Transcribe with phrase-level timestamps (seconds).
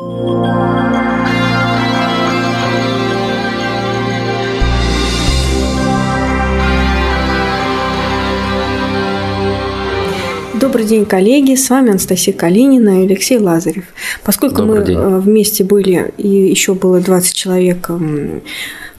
[0.00, 0.14] Добрый
[10.86, 11.54] день, коллеги.
[11.54, 13.84] С вами Анастасия Калинина и Алексей Лазарев.
[14.24, 14.96] Поскольку Добрый мы день.
[14.96, 17.90] Э, вместе были, и еще было 20 человек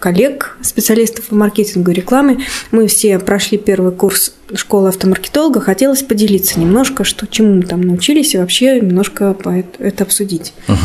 [0.02, 2.40] коллег, специалистов по маркетингу и рекламе,
[2.72, 5.62] мы все прошли первый курс школы автомаркетолога.
[5.62, 9.38] Хотелось поделиться немножко, что чему мы там научились, и вообще немножко
[9.78, 10.54] это обсудить.
[10.68, 10.76] Угу.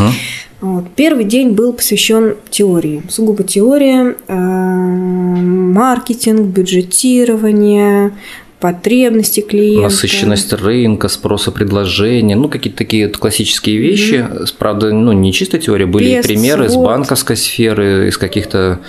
[0.60, 0.84] Вот.
[0.94, 8.12] Первый день был посвящен теории, сугубо теория, э, маркетинг, бюджетирование,
[8.60, 9.82] потребности клиента.
[9.82, 14.14] Насыщенность рынка, спроса предложения, ну, какие-то такие классические вещи.
[14.14, 14.54] Mm-hmm.
[14.58, 18.80] Правда, ну, не чисто теория, были Пест, примеры из банковской сферы, из каких-то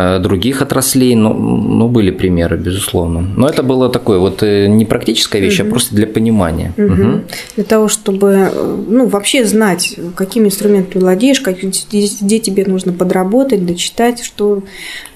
[0.00, 3.20] Э, других отраслей, ну, ну, были примеры, безусловно.
[3.20, 5.68] Но это было такое вот э, не практическая вещь, угу.
[5.68, 6.72] а просто для понимания.
[6.76, 6.92] Угу.
[6.92, 7.20] Угу.
[7.56, 13.66] Для того, чтобы э, ну, вообще знать, какими инструментами владеешь, как, где тебе нужно подработать,
[13.66, 14.62] дочитать, что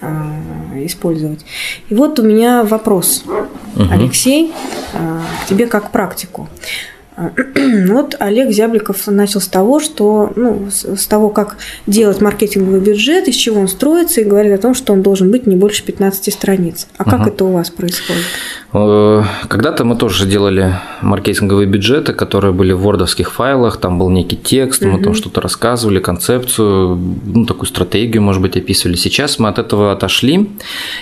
[0.01, 0.07] э,
[0.87, 1.45] использовать.
[1.89, 3.23] И вот у меня вопрос,
[3.83, 3.93] угу.
[3.93, 4.53] Алексей,
[4.93, 6.49] э, к тебе как практику.
[7.89, 13.35] Вот Олег Зябликов начал с того, что, ну, с того, как делать маркетинговый бюджет, из
[13.35, 16.87] чего он строится, и говорит о том, что он должен быть не больше 15 страниц.
[16.97, 17.29] А как угу.
[17.29, 18.25] это у вас происходит?
[18.75, 24.37] Э, когда-то мы тоже делали маркетинговые бюджеты, которые были в вордовских файлах, там был некий
[24.37, 28.97] текст, мы там что-то рассказывали, концепцию, ну, такую стратегию, может быть, описывали.
[28.97, 30.51] Сейчас мы от этого отошли,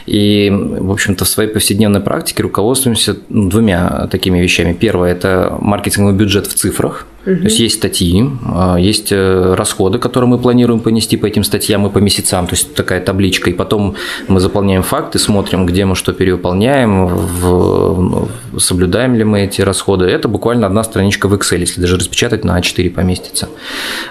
[0.07, 4.73] и, в общем-то, в своей повседневной практике руководствуемся ну, двумя такими вещами.
[4.73, 7.37] Первое– это маркетинговый бюджет в цифрах, Угу.
[7.37, 11.87] То есть есть статьи, а, есть э, расходы, которые мы планируем понести по этим статьям
[11.87, 13.95] и по месяцам, то есть такая табличка, и потом
[14.29, 20.07] мы заполняем факты, смотрим, где мы что перевыполняем, в, соблюдаем ли мы эти расходы.
[20.07, 23.48] Это буквально одна страничка в Excel, если даже распечатать на А4 поместится.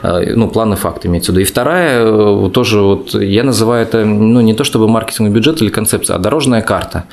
[0.04, 1.42] А, ну, планы факты имеется в виду.
[1.42, 5.70] И вторая, э, тоже вот я называю это, ну, не то чтобы маркетинговый бюджет или
[5.70, 7.06] концепция, а дорожная карта.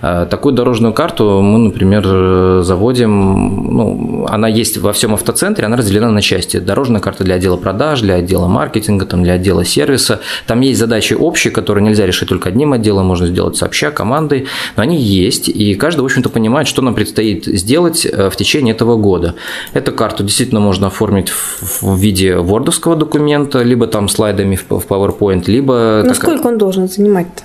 [0.00, 5.76] А, такую дорожную карту мы, например, заводим, ну, она есть во всем автоцентре, центре, она
[5.76, 6.58] разделена на части.
[6.58, 10.20] Дорожная карта для отдела продаж, для отдела маркетинга, там, для отдела сервиса.
[10.46, 14.46] Там есть задачи общие, которые нельзя решить только одним отделом, можно сделать сообща, командой,
[14.76, 18.74] но они есть, и каждый, в общем-то, понимает, что нам предстоит сделать э, в течение
[18.74, 19.34] этого года.
[19.72, 26.02] Эту карту действительно можно оформить в виде вордовского документа, либо там слайдами в PowerPoint, либо...
[26.04, 27.42] Ну, сколько он должен занимать-то?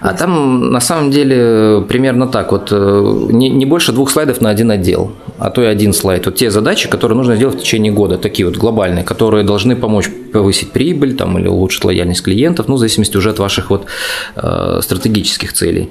[0.00, 4.50] А там на самом деле примерно так, вот э, не, не больше двух слайдов на
[4.50, 6.26] один отдел, а то и один слайд.
[6.26, 10.10] Вот те задачи, которые нужно сделать в течение года, такие вот глобальные, которые должны помочь
[10.34, 13.86] повысить прибыль там, или улучшить лояльность клиентов, ну, в зависимости уже от ваших вот
[14.34, 15.90] э, стратегических целей.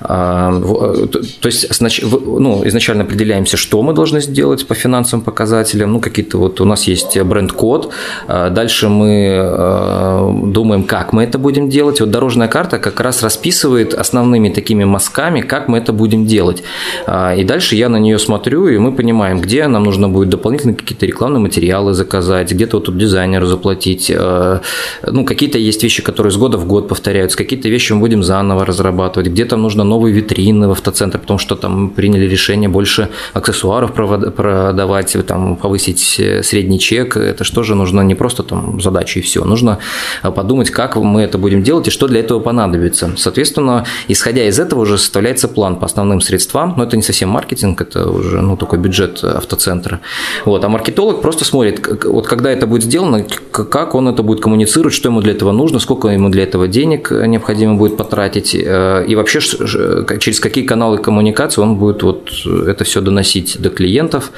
[0.00, 5.24] А, э, то, то есть снач, ну, изначально определяемся, что мы должны сделать по финансовым
[5.24, 7.92] показателям, ну, какие-то вот у нас есть бренд-код,
[8.26, 12.00] а дальше мы э, думаем, как мы это будем делать.
[12.00, 16.62] Вот дорожная карта как раз расписывает основными такими мазками, как мы это будем делать.
[17.06, 20.74] А, и дальше я на нее смотрю, и мы понимаем, где нам нужно будет дополнительно
[20.74, 24.10] какие-то рекламные материалы заказать, где-то вот тут дизайнеру заплатить.
[24.10, 24.60] Э,
[25.06, 28.64] ну, какие-то есть вещи, которые с года в год повторяются, какие-то вещи мы будем заново
[28.64, 35.16] разрабатывать, где-то нужно новые витрины в автоцентр, потому что там приняли решение больше аксессуаров продавать,
[35.26, 37.16] там, повысить э, средний чек.
[37.16, 39.44] Это что же нужно не просто там задачи и все.
[39.44, 39.78] Нужно
[40.22, 43.12] э, подумать, как мы это будем делать и что для этого понадобится.
[43.34, 47.80] Соответственно, исходя из этого уже составляется план по основным средствам, но это не совсем маркетинг,
[47.80, 50.00] это уже ну, такой бюджет автоцентра.
[50.44, 50.64] Вот.
[50.64, 55.08] А маркетолог просто смотрит, вот когда это будет сделано, как он это будет коммуницировать, что
[55.08, 59.40] ему для этого нужно, сколько ему для этого денег необходимо будет потратить, э, и вообще
[59.40, 64.30] через какие каналы коммуникации он будет вот это все доносить до клиентов.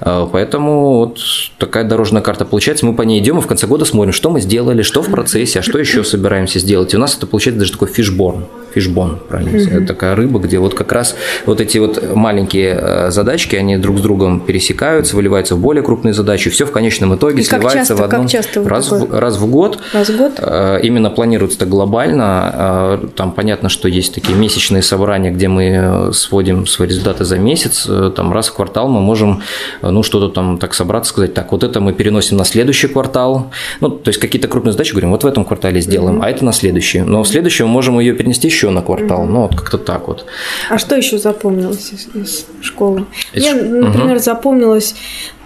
[0.00, 1.18] Э, поэтому вот
[1.58, 2.86] такая дорожная карта получается.
[2.86, 5.58] Мы по ней идем и в конце года смотрим, что мы сделали, что в процессе,
[5.58, 6.94] а что еще собираемся сделать.
[6.94, 7.88] И у нас это получается даже такой
[8.30, 9.56] фишборн фишбон, правильно?
[9.56, 9.76] Mm-hmm.
[9.76, 13.98] Это такая рыба, где вот как раз вот эти вот маленькие э, задачки, они друг
[13.98, 17.96] с другом пересекаются, выливаются в более крупные задачи, все в конечном итоге И сливается часто,
[17.96, 18.22] в одном.
[18.22, 19.78] Как часто раз, в, раз в год.
[19.92, 20.32] Раз в год?
[20.38, 23.00] Э, именно планируется это глобально.
[23.02, 27.88] Э, там понятно, что есть такие месячные собрания, где мы сводим свои результаты за месяц.
[28.16, 29.42] Там раз в квартал мы можем,
[29.82, 33.50] ну, что-то там так собраться, сказать, так, вот это мы переносим на следующий квартал.
[33.80, 36.24] Ну, то есть какие-то крупные задачи говорим, вот в этом квартале сделаем, mm-hmm.
[36.24, 37.00] а это на следующий.
[37.00, 39.22] Но в следующем мы можем ее перенести еще еще на квартал.
[39.22, 39.30] Mm-hmm.
[39.30, 40.26] Ну, вот как-то так вот.
[40.68, 43.06] А что еще запомнилось из, из школы?
[43.32, 43.42] Из...
[43.42, 44.22] Мне, например, угу.
[44.22, 44.94] запомнилось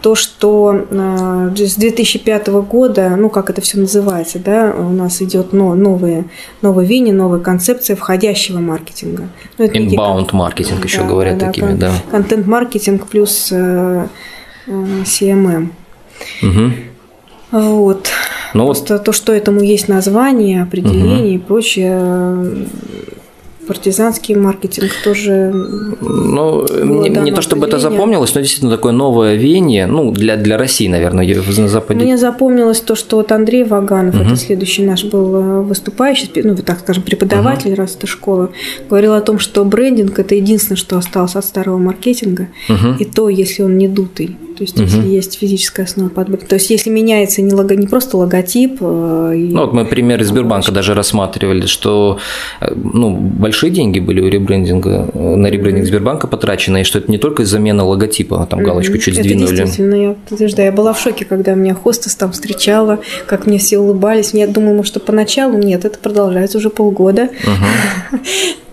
[0.03, 5.53] то, что э, с 2005 года, ну как это все называется, да, у нас идет
[5.53, 6.25] но, новые,
[6.61, 9.29] новые вини, новая концепция входящего маркетинга.
[9.59, 11.93] Ну, Inbound маркетинг еще да, говорят да, такими, да.
[12.11, 14.07] Контент-маркетинг плюс э,
[14.67, 14.71] э,
[15.05, 15.69] CMM.
[16.43, 16.73] Угу.
[17.53, 18.09] Вот.
[18.55, 19.05] Ну, Просто вот...
[19.05, 21.27] то, что этому есть название, определение угу.
[21.27, 22.67] и прочее,
[23.67, 25.51] партизанский маркетинг тоже.
[26.01, 30.57] Ну, не, не то чтобы это запомнилось, но действительно такое новое веяние, ну, для, для
[30.57, 32.05] России, наверное, на Западе.
[32.05, 34.25] Мне запомнилось то, что вот Андрей Ваганов, угу.
[34.25, 37.81] это следующий наш был э, выступающий, ну, так скажем, преподаватель угу.
[37.81, 38.51] раз это школа,
[38.89, 42.95] говорил о том, что брендинг– это единственное, что осталось от старого маркетинга, угу.
[42.99, 44.37] и то, если он не дутый.
[44.57, 44.85] То есть, угу.
[44.85, 46.43] если есть физическая основа подбора.
[46.43, 48.79] То есть, если меняется не, лого, не просто логотип.
[48.81, 49.49] Э, и...
[49.53, 52.19] Ну, вот мы пример из Сбербанка даже рассматривали, что
[52.61, 57.11] э, ну, большие деньги были у ребрендинга, э, на ребрендинг Сбербанка потрачены, и что это
[57.11, 59.57] не только замена логотипа, а там галочку чуть это сдвинули.
[59.57, 60.67] действительно, я подтверждаю.
[60.67, 64.33] Я была в шоке, когда меня хостес там встречала, как мне все улыбались.
[64.35, 67.29] Я думала, что поначалу нет, это продолжается уже полгода.
[67.45, 68.21] Угу.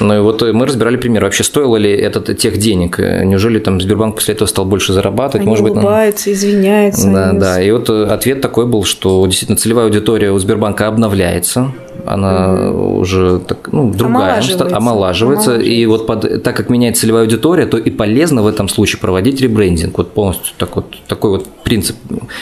[0.00, 2.98] Ну и вот мы разбирали пример, вообще стоило ли это тех денег?
[2.98, 5.42] Неужели там Сбербанк после этого стал больше зарабатывать?
[5.42, 6.34] Они Может быть, улыбаются, нам...
[6.34, 7.10] извиняются.
[7.10, 7.62] Да, да.
[7.62, 11.72] И вот ответ такой был, что действительно целевая аудитория у Сбербанка обновляется,
[12.06, 12.98] она mm-hmm.
[12.98, 14.76] уже так, ну, другая, омолаживается.
[14.76, 15.58] омолаживается.
[15.58, 19.40] И вот под, так как меняется целевая аудитория, то и полезно в этом случае проводить
[19.40, 19.96] ребрендинг.
[19.98, 21.96] Вот полностью так вот, такой вот принцип.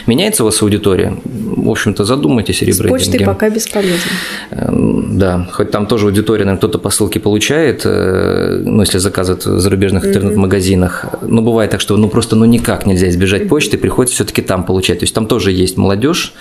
[0.06, 1.16] Меняется у вас аудитория?
[1.24, 3.04] В общем-то, задумайтесь о ребрендинге.
[3.04, 4.10] С почтой пока бесполезно.
[4.50, 9.44] Эм, да, хоть там тоже аудитория, наверное, кто-то по ссылке получает, э, ну, если заказывает
[9.44, 11.06] в зарубежных интернет-магазинах.
[11.22, 15.00] Но бывает так, что ну просто ну никак нельзя избежать почты, приходится все-таки там получать.
[15.00, 16.34] То есть там тоже есть молодежь,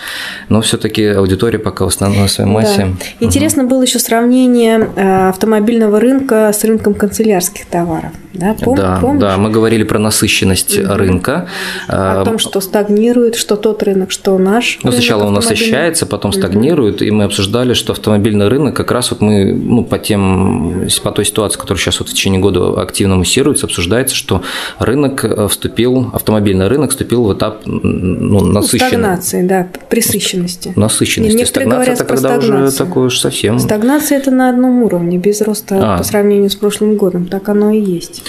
[0.48, 2.96] но все-таки аудитория пока в основной своей массе.
[2.98, 2.99] Да.
[3.20, 3.70] Интересно угу.
[3.70, 8.12] было еще сравнение э, автомобильного рынка с рынком канцелярских товаров.
[8.32, 9.20] Да, Пом- да, помнишь?
[9.20, 10.94] да, мы говорили про насыщенность угу.
[10.94, 11.48] рынка.
[11.88, 14.78] О том, что стагнирует, что тот рынок, что наш.
[14.82, 19.20] Ну, сначала он насыщается, потом стагнирует, и мы обсуждали, что автомобильный рынок как раз вот
[19.20, 23.66] мы ну, по тем по той ситуации, которая сейчас вот в течение года активно муссируется,
[23.66, 24.42] обсуждается, что
[24.78, 28.86] рынок э, вступил, автомобильный рынок вступил в этап ну, насыщенности.
[28.86, 30.72] Стагнации, да, присыщенности.
[30.76, 31.36] Насыщенности.
[31.36, 33.58] Некоторые Стагнация это когда уже такое уж совсем.
[33.58, 35.98] Стагнация это на одном уровне, без роста а.
[35.98, 37.26] по сравнению с прошлым годом.
[37.26, 38.22] Так оно и есть.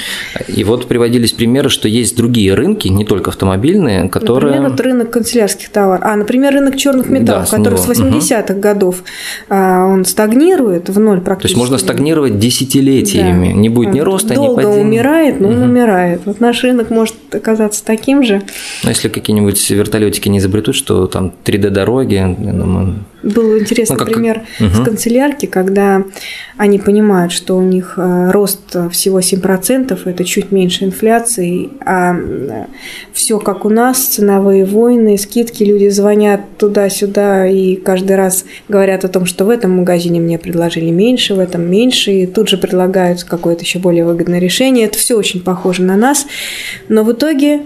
[0.48, 4.52] И вот приводились примеры, что есть другие рынки, не только автомобильные, которые.
[4.52, 6.04] Например, вот рынок канцелярских товаров.
[6.06, 8.62] А, например, рынок черных металлов, да, который с 80-х угу.
[8.62, 9.04] годов
[9.50, 11.56] а, он стагнирует в ноль практически.
[11.56, 13.48] То есть можно стагнировать десятилетиями.
[13.48, 13.54] Да.
[13.54, 14.86] Не будет ни роста, Долго ни падения.
[14.86, 15.58] умирает, но угу.
[15.58, 16.22] он умирает.
[16.26, 18.44] Вот наш рынок может оказаться таким же.
[18.84, 24.14] Но если какие-нибудь вертолетики не изобретут, что там 3D-дороги, я думаю, был интересный ну, как...
[24.14, 24.70] пример угу.
[24.70, 26.04] с канцелярки, когда
[26.58, 32.66] они понимают, что у них э, рост всего 7%, это чуть меньше инфляции, а э,
[33.14, 39.10] все как у нас, ценовые войны, скидки, люди звонят туда-сюда и каждый раз говорят о
[39.10, 43.24] том, что в этом магазине мне предложили меньше, в этом меньше, и тут же предлагают
[43.24, 44.86] какое-то еще более выгодное решение.
[44.86, 46.26] Это все очень похоже на нас,
[46.90, 47.62] но в итоге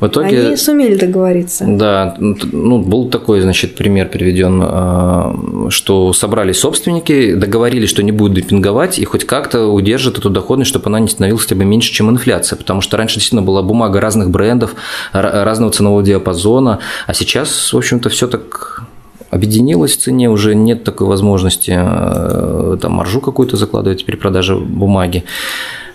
[0.00, 1.64] в итоге, Они сумели договориться.
[1.66, 5.34] Да, ну, был такой, значит, пример приведен, а,
[5.70, 10.86] что собрались собственники, договорились, что не будут демпинговать и хоть как-то удержат эту доходность, чтобы
[10.86, 12.56] она не становилась хотя бы меньше, чем инфляция.
[12.56, 14.74] Потому что раньше действительно была бумага разных брендов,
[15.12, 18.84] разного ценового диапазона, а сейчас, в общем-то, все так
[19.30, 25.24] объединилось в цене, уже нет такой возможности э, там маржу какую-то закладывать при продаже бумаги.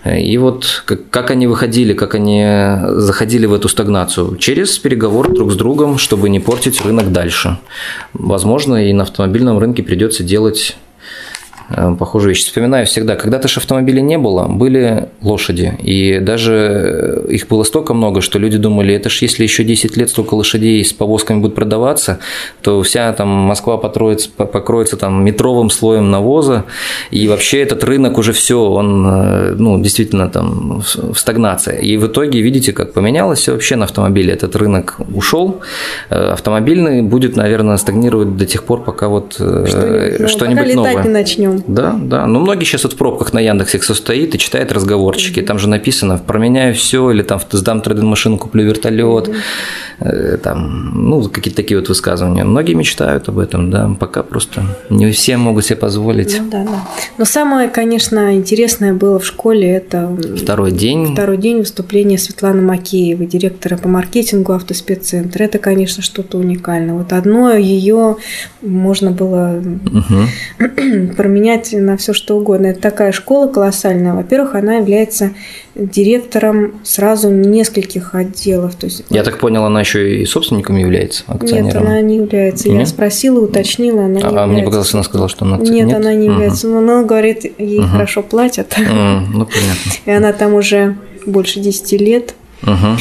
[0.04, 2.44] И вот как, как они выходили, как они
[2.96, 4.36] заходили в эту стагнацию?
[4.36, 7.58] Через переговоры друг с другом, чтобы не портить рынок дальше.
[8.12, 10.76] Возможно, и на автомобильном рынке придется делать
[11.98, 12.44] похожую вещь.
[12.44, 15.76] Вспоминаю всегда, когда-то же автомобилей не было, были лошади.
[15.82, 20.10] И даже их было столько много, что люди думали, это ж если еще 10 лет
[20.10, 22.18] столько лошадей с повозками будут продаваться,
[22.62, 26.64] то вся там Москва потроится, покроется там метровым слоем навоза,
[27.10, 31.80] и вообще этот рынок уже все, он э, ну, действительно там в стагнации.
[31.82, 34.32] И в итоге видите, как поменялось все вообще на автомобиле.
[34.32, 35.60] Этот рынок ушел,
[36.10, 41.02] э, автомобильный будет, наверное, стагнировать до тех пор, пока вот что-нибудь, что-нибудь новое.
[41.04, 41.53] не начнем.
[41.66, 42.26] Да, да.
[42.26, 45.42] Но многие сейчас вот в пробках на Яндексе состоит и читает разговорчики.
[45.42, 49.30] Там же написано «променяю все» или там «сдам трейдинг-машину, куплю вертолет».
[50.00, 52.44] Э, там, ну, какие-то такие вот высказывания.
[52.44, 56.36] Многие мечтают об этом, да, пока просто не все могут себе позволить.
[56.38, 56.84] Ну, да, да.
[57.18, 61.12] Но самое, конечно, интересное было в школе– это второй день.
[61.12, 65.44] Второй день выступления Светланы Макеевой, директора по маркетингу автоспеццентра.
[65.44, 66.94] Это, конечно, что-то уникальное.
[66.94, 68.16] Вот одно ее
[68.60, 70.24] можно было угу.
[71.16, 72.66] променять на все что угодно.
[72.66, 74.14] Это такая школа колоссальная.
[74.14, 75.30] Во-первых, она является
[75.74, 78.74] директором сразу нескольких отделов.
[78.76, 81.66] То есть, Я так понял, она еще и собственником является, акционером?
[81.66, 82.68] Нет, она не является.
[82.68, 82.80] Нет?
[82.80, 84.42] Я спросила, уточнила, она не а, является.
[84.42, 85.86] А мне показалось, она сказала, что она акционер?
[85.86, 86.68] Нет, она не является.
[86.68, 86.74] Угу.
[86.74, 87.88] Но она говорит, ей угу.
[87.88, 88.72] хорошо платят.
[88.78, 89.36] Угу.
[89.38, 89.92] Ну, понятно.
[90.04, 90.96] И она там уже
[91.26, 92.34] больше 10 лет.
[92.62, 92.98] Угу.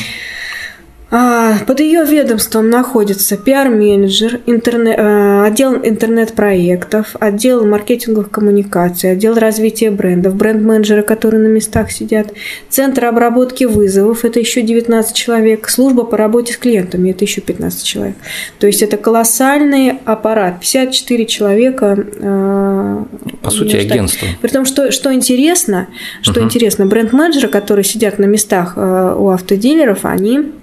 [1.15, 9.91] А, под ее ведомством находится пиар-менеджер, интернет, э, отдел интернет-проектов, отдел маркетинговых коммуникаций, отдел развития
[9.91, 12.34] брендов, бренд-менеджеры, которые на местах сидят,
[12.67, 17.86] центр обработки вызовов, это еще 19 человек, служба по работе с клиентами, это еще 15
[17.86, 18.15] человек.
[18.58, 21.96] То есть это колоссальный аппарат, 54 человека.
[21.96, 23.03] Э,
[23.43, 24.27] по сути, агентство.
[24.41, 25.89] При том, что, что интересно,
[26.24, 26.48] что угу.
[26.48, 30.53] интересно, бренд-менеджеры, которые сидят на местах э, у автодилеров, они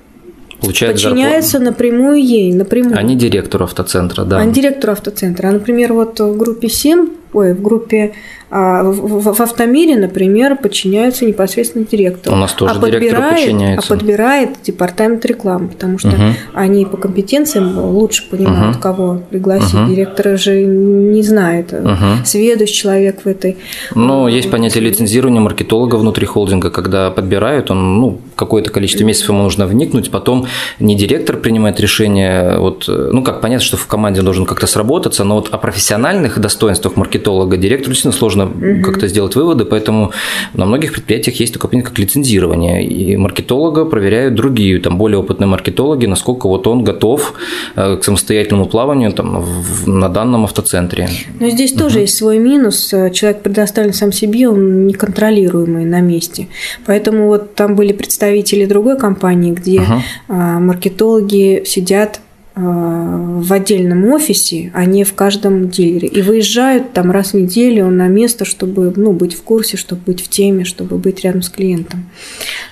[0.61, 1.73] Получает подчиняются зарплату.
[1.73, 2.99] напрямую ей, напрямую.
[2.99, 4.39] Они директору автоцентра, да.
[4.39, 5.49] Они директору автоцентра.
[5.49, 8.13] А, например, вот в группе СИМ, ой, в группе
[8.53, 12.35] а в, в автомире, например, подчиняются непосредственно директору.
[12.35, 13.95] У нас тоже а директору подбирает, подчиняется.
[13.95, 16.23] А подбирает департамент рекламы, потому что угу.
[16.55, 18.83] они по компетенциям лучше понимают, угу.
[18.83, 19.75] кого пригласить.
[19.75, 19.91] Угу.
[19.91, 22.25] Директор же не знает, угу.
[22.25, 23.57] сведущ человек в этой.
[23.95, 29.45] Ну, есть понятие лицензирования маркетолога внутри холдинга, когда подбирают, он, ну, какое-то количество месяцев ему
[29.45, 30.47] нужно вникнуть, потом
[30.81, 35.37] не директор принимает решение, вот, ну, как понятно, что в команде должен как-то сработаться, но
[35.37, 38.83] вот о профессиональных достоинствах маркетолога директору действительно сложно угу.
[38.83, 40.13] как-то сделать выводы, поэтому
[40.55, 45.47] на многих предприятиях есть такое понятие, как лицензирование, и маркетолога проверяют другие, там, более опытные
[45.47, 47.35] маркетологи, насколько вот он готов
[47.77, 49.45] э, к самостоятельному плаванию там,
[49.87, 51.09] на данном автоцентре.
[51.39, 51.81] Но здесь угу.
[51.81, 56.49] тоже есть свой минус, человек предоставлен сам себе, он неконтролируемый на месте,
[56.87, 60.03] поэтому вот там были представители другой компании, где угу.
[60.29, 62.30] маркетологи сидят Э,
[62.61, 66.09] в отдельном офисе, а не в каждом дилере.
[66.09, 70.25] И выезжают там раз в неделю на место, чтобы ну, быть в курсе, чтобы быть
[70.25, 72.05] в теме, чтобы быть рядом с клиентом.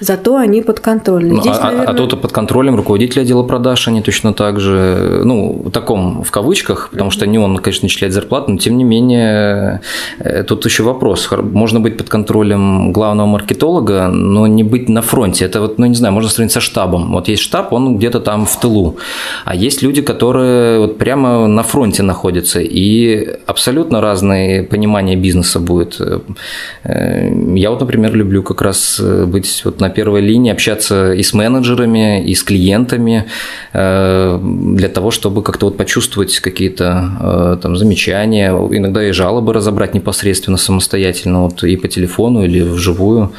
[0.01, 1.35] Зато они подконтрольны.
[1.35, 1.87] Ну, Здесь, а, наверное...
[1.87, 6.31] а тут под контролем руководителя отдела продаж, они точно так же, ну, в таком, в
[6.31, 9.81] кавычках, потому что не он, конечно, начисляет зарплату, но тем не менее,
[10.19, 11.29] э, тут еще вопрос.
[11.31, 15.45] Можно быть под контролем главного маркетолога, но не быть на фронте.
[15.45, 17.13] Это вот, ну, не знаю, можно сравнить со штабом.
[17.13, 18.97] Вот есть штаб, он где-то там в тылу,
[19.45, 25.61] а есть есть люди, которые вот прямо на фронте находятся, и абсолютно разные понимания бизнеса
[25.61, 26.01] будет.
[26.85, 31.23] Э, я вот, например, люблю как раз э, быть вот на первой линии, общаться и
[31.23, 33.25] с менеджерами, и с клиентами,
[33.73, 34.41] э,
[34.77, 41.43] для того, чтобы как-то вот почувствовать какие-то там замечания, иногда и жалобы разобрать непосредственно самостоятельно,
[41.43, 43.31] вот и по телефону или вживую.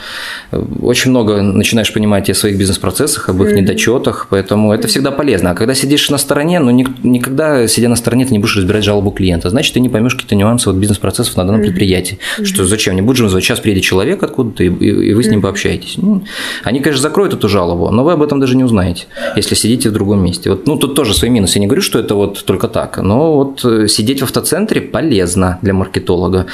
[0.81, 5.51] Очень много начинаешь понимать о своих бизнес-процессах, об их недочетах, поэтому это всегда полезно.
[5.51, 9.09] А когда сидишь на стороне, но никогда, сидя на стороне, ты не будешь разбирать жалобу
[9.09, 9.49] клиента.
[9.49, 12.19] Значит, ты не поймешь какие-то нюансы вот бизнес-процессов на данном предприятии.
[12.19, 12.45] Mm-hmm.
[12.45, 12.95] Что зачем?
[12.95, 15.97] Не будешь же сейчас приедет человек откуда-то, и, и вы с ним пообщаетесь.
[15.97, 16.21] Ну,
[16.63, 19.93] они, конечно, закроют эту жалобу, но вы об этом даже не узнаете, если сидите в
[19.93, 20.51] другом месте.
[20.51, 21.57] Вот, ну, тут тоже свои минусы.
[21.57, 25.57] Я не говорю, что это вот только так, но вот э, сидеть в автоцентре полезно
[25.63, 26.45] для маркетолога.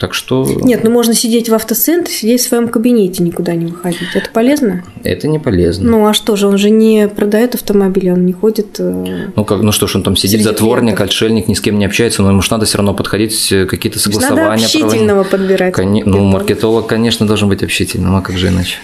[0.00, 0.46] Так что...
[0.62, 4.08] Нет, ну можно сидеть в автоцентре, сидеть в своем кабинете, никуда не выходить.
[4.14, 4.82] Это полезно?
[5.04, 5.90] Это не полезно.
[5.90, 8.76] Ну а что же, он же не продает автомобили, он не ходит...
[8.78, 11.06] Э, ну, как, ну что ж, он там сидит затворник, клиентов.
[11.06, 13.98] отшельник, ни с кем не общается, но ему же надо все равно подходить, э, какие-то
[13.98, 14.44] согласования.
[14.44, 15.30] Надо общительного проводить.
[15.30, 15.74] подбирать.
[15.74, 15.92] Кон...
[15.92, 18.78] Ну, маркетолог, конечно, должен быть общительным, а как же иначе?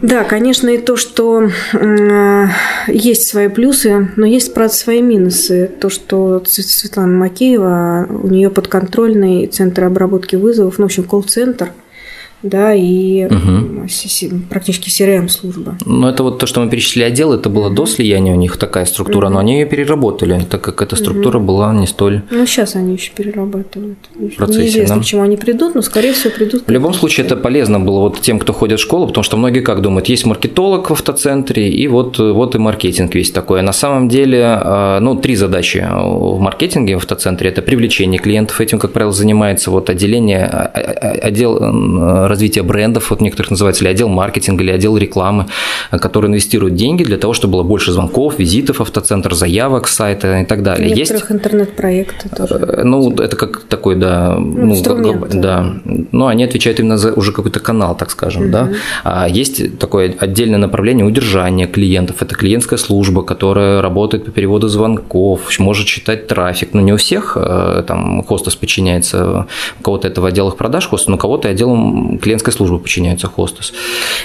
[0.00, 2.46] Да, конечно, и то, что э,
[2.86, 5.70] есть свои плюсы, но есть, правда, свои минусы.
[5.80, 11.72] То, что Светлана Макеева, у нее подконтрольный центр обработки вызовов, ну, в общем, колл-центр–
[12.42, 13.86] да, и угу.
[14.48, 15.76] практически CRM-служба.
[15.84, 18.84] Ну, это вот то, что мы перечислили отдел, это было до слияния у них такая
[18.84, 19.34] структура, угу.
[19.34, 21.46] но они ее переработали, так как эта структура угу.
[21.46, 22.22] была не столь...
[22.30, 23.98] Ну, сейчас они еще перерабатывают.
[24.14, 25.02] В процессе, Неизвестно, да?
[25.02, 26.66] к чему они придут, но, скорее всего, придут.
[26.66, 29.60] В любом случае, это полезно было вот тем, кто ходит в школу, потому что многие
[29.60, 33.60] как думают, есть маркетолог в автоцентре, и вот, вот и маркетинг весь такой.
[33.60, 38.60] А на самом деле, а, ну, три задачи в маркетинге в автоцентре– это привлечение клиентов,
[38.60, 41.58] этим, как правило, занимается вот отделение, а, а, отдел
[42.28, 45.46] развития брендов, вот некоторых называется, или отдел маркетинга, или отдел рекламы,
[45.90, 50.62] который инвестирует деньги для того, чтобы было больше звонков, визитов, автоцентр, заявок сайта и так
[50.62, 50.90] далее.
[50.90, 52.54] Некоторых интернет-проекты тоже.
[52.54, 55.74] Э, ну, это как такой, да, ну, ну как, да.
[56.12, 58.52] Но они отвечают именно за уже какой-то канал, так скажем, угу.
[58.52, 58.68] да.
[59.04, 62.22] А есть такое отдельное направление удержания клиентов.
[62.22, 66.70] Это клиентская служба, которая работает по переводу звонков, может читать трафик.
[66.72, 69.46] Ну, не у всех э, там хостес подчиняется,
[69.80, 73.72] у кого-то это в отделах продаж хостес, но у кого-то отделом клиентская служба подчиняется хостес.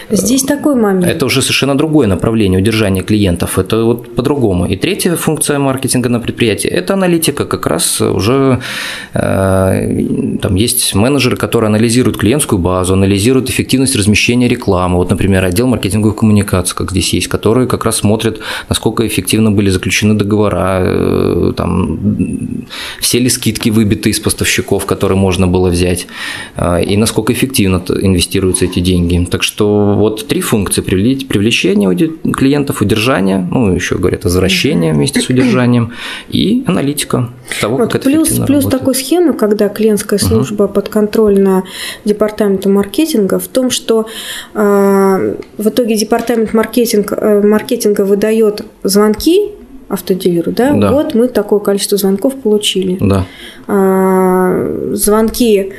[0.10, 1.06] Здесь такой момент.
[1.06, 3.60] Это уже совершенно другое направление удержания клиентов.
[3.60, 4.66] Это вот по-другому.
[4.66, 7.46] И третья функция маркетинга на предприятии– это аналитика.
[7.46, 8.60] Как раз уже
[9.14, 14.98] э, там есть менеджеры, которые анализируют клиентскую базу, анализируют эффективность размещения рекламы.
[14.98, 19.70] Вот, например, отдел маркетинговых коммуникаций, как здесь есть, которые как раз смотрят, насколько эффективно были
[19.70, 22.00] заключены договора, э, там,
[23.00, 26.08] все ли скидки выбиты из поставщиков, которые можно было взять,
[26.56, 29.26] э, и насколько эффективно инвестируются эти деньги.
[29.30, 31.94] Так что вот три функции– привлечение
[32.34, 35.94] клиентов, удержание, ну, еще говорят, возвращение вместе с удержанием
[36.30, 37.30] и аналитика
[37.62, 38.72] того, вот, как это плюс, плюс работает.
[38.72, 40.74] такой схемы, когда клиентская служба угу.
[40.74, 41.64] подконтрольна
[42.06, 44.08] департаменту маркетинга, в том, что
[44.54, 49.52] э, в итоге департамент маркетинг, э, маркетинга выдает звонки
[49.90, 50.74] автодилеру, да?
[50.74, 52.98] да, вот мы такое количество звонков получили.
[53.00, 53.26] Да.
[53.68, 55.74] А, звонки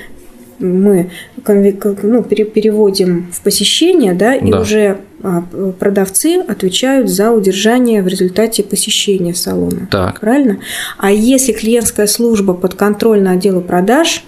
[0.58, 1.10] мы
[1.46, 4.60] ну, переводим в посещение, да, и да.
[4.60, 5.42] уже а,
[5.78, 9.88] продавцы отвечают за удержание в результате посещения салона.
[9.90, 10.20] Так.
[10.20, 10.58] Правильно?
[10.98, 14.24] А если клиентская служба подконтрольна отделу продаж,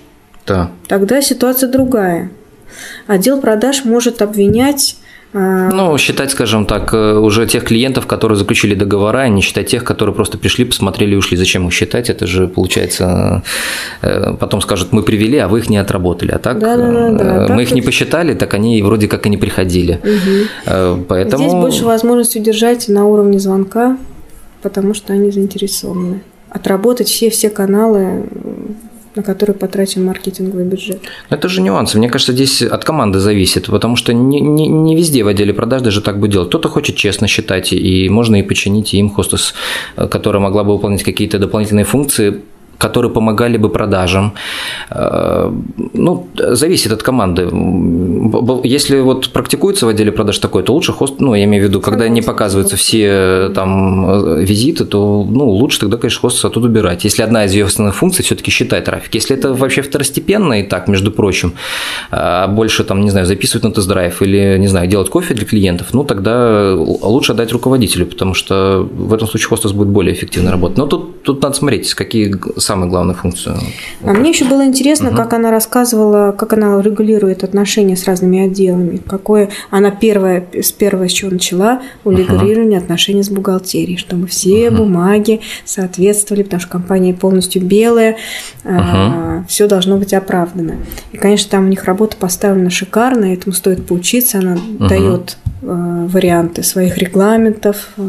[0.46, 0.70] да.
[0.88, 2.30] тогда ситуация другая.
[3.06, 4.96] Отдел продаж может обвинять
[5.36, 9.84] ну, считать, скажем так, э, уже тех клиентов, которые заключили договора, а не считать тех,
[9.84, 11.36] которые просто пришли, посмотрели и ушли.
[11.36, 12.08] Зачем их считать?
[12.08, 13.42] Это же, получается,
[14.02, 16.32] э, потом скажут, мы привели, а вы их не отработали.
[16.32, 19.28] А так, да, да, да, мы так их не посчитали, так они вроде как и
[19.28, 20.00] не приходили.
[20.02, 21.04] Угу.
[21.08, 21.42] Поэтому...
[21.42, 23.98] Здесь больше возможности удержать на уровне звонка,
[24.62, 26.22] потому что они заинтересованы.
[26.48, 28.24] Отработать все-все каналы
[29.16, 31.00] на который потрачен маркетинговый бюджет.
[31.30, 31.98] Это же нюансы.
[31.98, 35.82] Мне кажется, здесь от команды зависит, потому что не, не, не везде в отделе продаж
[35.82, 36.48] даже так будет делать.
[36.48, 39.54] Кто-то хочет честно считать, и можно и починить и им хостес,
[39.96, 42.42] э, которая могла бы выполнять какие-то дополнительные функции,
[42.78, 44.32] которые помогали бы продажам.
[44.90, 45.50] Э,
[45.94, 47.48] ну, зависит от команды.
[48.64, 51.80] Если вот практикуется в отделе продаж такое, то лучше хост, ну, я имею в виду,
[51.80, 57.04] когда не показываются все там э, визиты, то, ну, лучше тогда, конечно, хост оттуда убирать.
[57.04, 59.14] Если одна из ее основных функций все-таки считать трафик.
[59.14, 61.54] Если это вообще второстепенно и так, между прочим,
[62.48, 66.04] больше там, не знаю, записывать на тест-драйв или, не знаю, делать кофе для клиентов, ну,
[66.04, 70.78] тогда лучше отдать руководителю, потому что в этом случае хостес будет более эффективно работать.
[70.78, 72.34] Но тут, тут надо смотреть, какие
[72.66, 73.56] самую главную функцию.
[74.02, 75.16] А мне еще было интересно, угу.
[75.16, 81.08] как она рассказывала, как она регулирует отношения с разными отделами, какое она первая, с первого,
[81.08, 82.84] с чего начала, урегулирование угу.
[82.84, 84.78] отношений с бухгалтерией, чтобы все угу.
[84.78, 88.16] бумаги соответствовали, потому что компания полностью белая,
[88.64, 88.74] угу.
[88.74, 90.76] а, все должно быть оправдано.
[91.12, 94.88] И, конечно, там у них работа поставлена шикарно, этому стоит поучиться, она угу.
[94.88, 97.88] дает Э, варианты своих регламентов.
[97.96, 98.02] Э,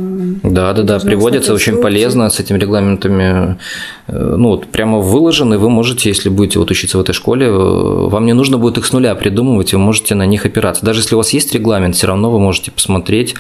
[0.44, 3.58] да, да, да, приводятся очень полезно с этими регламентами.
[4.08, 8.26] Э, ну, вот прямо выложены, вы можете, если будете вот учиться в этой школе, вам
[8.26, 10.86] не нужно будет их с нуля придумывать, вы можете на них опираться.
[10.86, 13.36] Даже если у вас есть регламент, все равно вы можете посмотреть,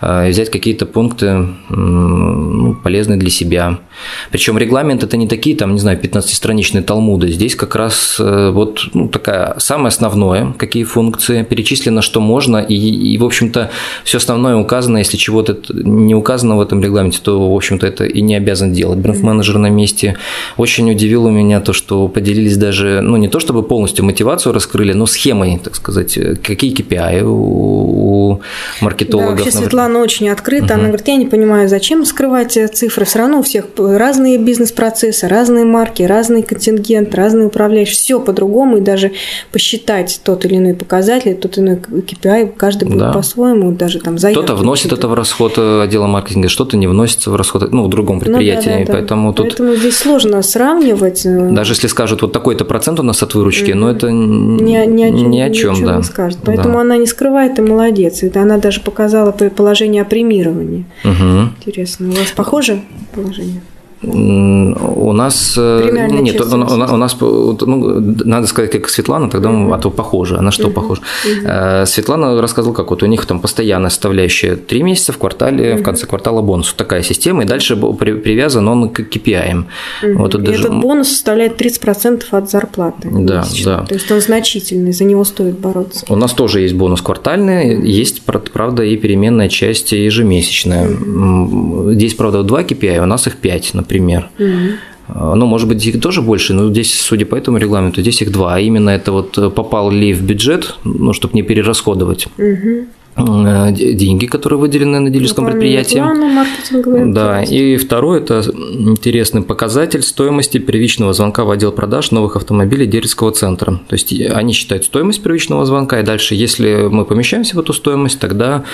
[0.00, 3.80] взять какие-то пункты ну, полезные для себя.
[4.30, 7.28] Причем регламент это не такие, там, не знаю, 15-страничные талмуды.
[7.28, 13.18] Здесь как раз вот ну, такая самое основное, какие функции, перечислено, что можно, и, и
[13.18, 13.70] в общем-то,
[14.04, 14.98] все основное указано.
[14.98, 18.98] Если чего-то не указано в этом регламенте, то, в общем-то, это и не обязан делать
[18.98, 20.16] бренд-менеджер на месте.
[20.56, 25.06] Очень удивило меня то, что поделились даже, ну, не то чтобы полностью мотивацию раскрыли, но
[25.06, 28.40] схемой, так сказать, какие KPI у, у
[28.80, 29.36] маркетологов.
[29.36, 30.66] Да, вообще Светлана очень открыта.
[30.66, 30.74] Угу.
[30.74, 33.04] Она говорит, я не понимаю, зачем скрывать цифры.
[33.04, 37.94] Все равно у всех разные бизнес-процессы, разные марки, разный контингент, разные управляющие.
[37.94, 38.78] Все по-другому.
[38.78, 39.12] И даже
[39.52, 43.12] посчитать тот или иной показатель, тот или иной KPI, каждый будет да.
[43.12, 44.42] по-своему даже там заявки.
[44.42, 47.88] Кто-то вносит это в расход э, отдела маркетинга, что-то не вносится в расход, ну, в
[47.88, 48.68] другом предприятии.
[48.68, 49.36] Ну, да, да, поэтому, да.
[49.36, 49.46] Тут...
[49.48, 51.24] поэтому здесь сложно сравнивать.
[51.24, 51.50] Э.
[51.50, 53.74] Даже если скажут, вот такой-то процент у нас от выручки, mm-hmm.
[53.74, 55.96] но это ни, ни о чем, ни о чем да.
[55.96, 56.38] не скажет.
[56.44, 56.80] Поэтому да.
[56.80, 58.22] она не скрывает и молодец.
[58.22, 60.84] Это она даже показала положение о премировании.
[61.04, 61.50] Угу.
[61.60, 62.08] Интересно.
[62.08, 62.80] У вас похоже
[63.14, 63.60] положение?
[64.02, 69.74] У нас э, нет, у, у нас ну, надо сказать, как Светлана, тогда mm-hmm.
[69.74, 70.36] а то похоже.
[70.36, 70.72] А на что mm-hmm.
[70.72, 71.00] похоже?
[71.24, 71.86] Mm-hmm.
[71.86, 75.76] Светлана рассказывала, как вот у них там постоянная составляющая 3 месяца в квартале, mm-hmm.
[75.78, 76.74] в конце квартала бонус.
[76.74, 79.64] Такая система, и дальше привязан он к KPI.
[80.02, 80.14] Mm-hmm.
[80.14, 80.60] Вот и даже...
[80.60, 83.08] этот бонус составляет 30% от зарплаты.
[83.10, 83.78] Да, да.
[83.84, 86.04] То есть он значительный, за него стоит бороться.
[86.10, 90.86] У нас тоже есть бонус квартальный, есть, правда, и переменная часть ежемесячная.
[90.86, 91.94] Mm-hmm.
[91.94, 94.28] Здесь, правда, 2 KPI, у нас их 5, например например.
[94.38, 95.36] Угу.
[95.36, 98.56] Ну, может быть, их тоже больше, но здесь, судя по этому регламенту, здесь их два.
[98.56, 102.26] А именно это вот э, попал ли в бюджет, ну, чтобы не перерасходовать.
[102.38, 102.86] Угу.
[103.16, 105.98] Э, деньги, которые выделены на дилерском предприятии.
[105.98, 112.86] Плану, да, и второй– это интересный показатель стоимости первичного звонка в отдел продаж новых автомобилей
[112.86, 113.80] дилерского центра.
[113.88, 118.20] То есть они считают стоимость первичного звонка, и дальше, если мы помещаемся в эту стоимость,
[118.20, 118.64] тогда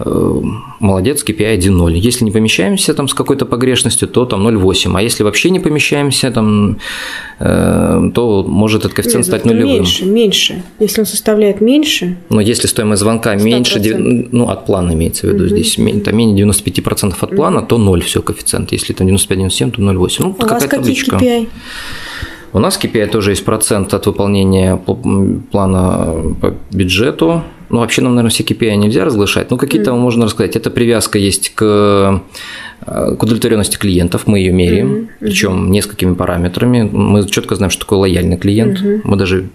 [0.00, 0.40] э,
[0.80, 1.92] молодец, KPI 1.0.
[1.92, 4.98] Если не помещаемся там с какой-то погрешностью, то там 0.8.
[4.98, 9.74] А если вообще не помещаемся, там, э, то может этот коэффициент Нет, стать нулевым.
[9.74, 10.62] Меньше, меньше.
[10.78, 12.16] Если он составляет меньше.
[12.28, 13.42] Но если стоимость звонка 100%.
[13.42, 13.80] меньше
[14.30, 15.54] ну, от плана имеется в виду, угу.
[15.56, 15.74] здесь
[16.04, 17.66] там менее 95% от плана, угу.
[17.66, 18.70] то 0 все коэффициент.
[18.70, 20.16] Если там 95-97, то 0,8.
[20.20, 21.16] Ну, У какая вас табличка.
[21.16, 21.48] KPI?
[22.52, 24.76] У нас KPI тоже есть процент от выполнения
[25.50, 27.42] плана по бюджету.
[27.70, 29.98] Ну, вообще нам, наверное, все KPI нельзя разглашать, но какие-то mm.
[29.98, 30.56] можно рассказать.
[30.56, 32.20] Это привязка есть к
[32.84, 35.08] к удовлетворенности клиентов, мы ее меряем, mm-hmm.
[35.20, 36.88] причем несколькими параметрами.
[36.90, 38.80] Мы четко знаем, что такое лояльный клиент.
[38.80, 39.00] Mm-hmm.
[39.04, 39.48] Мы даже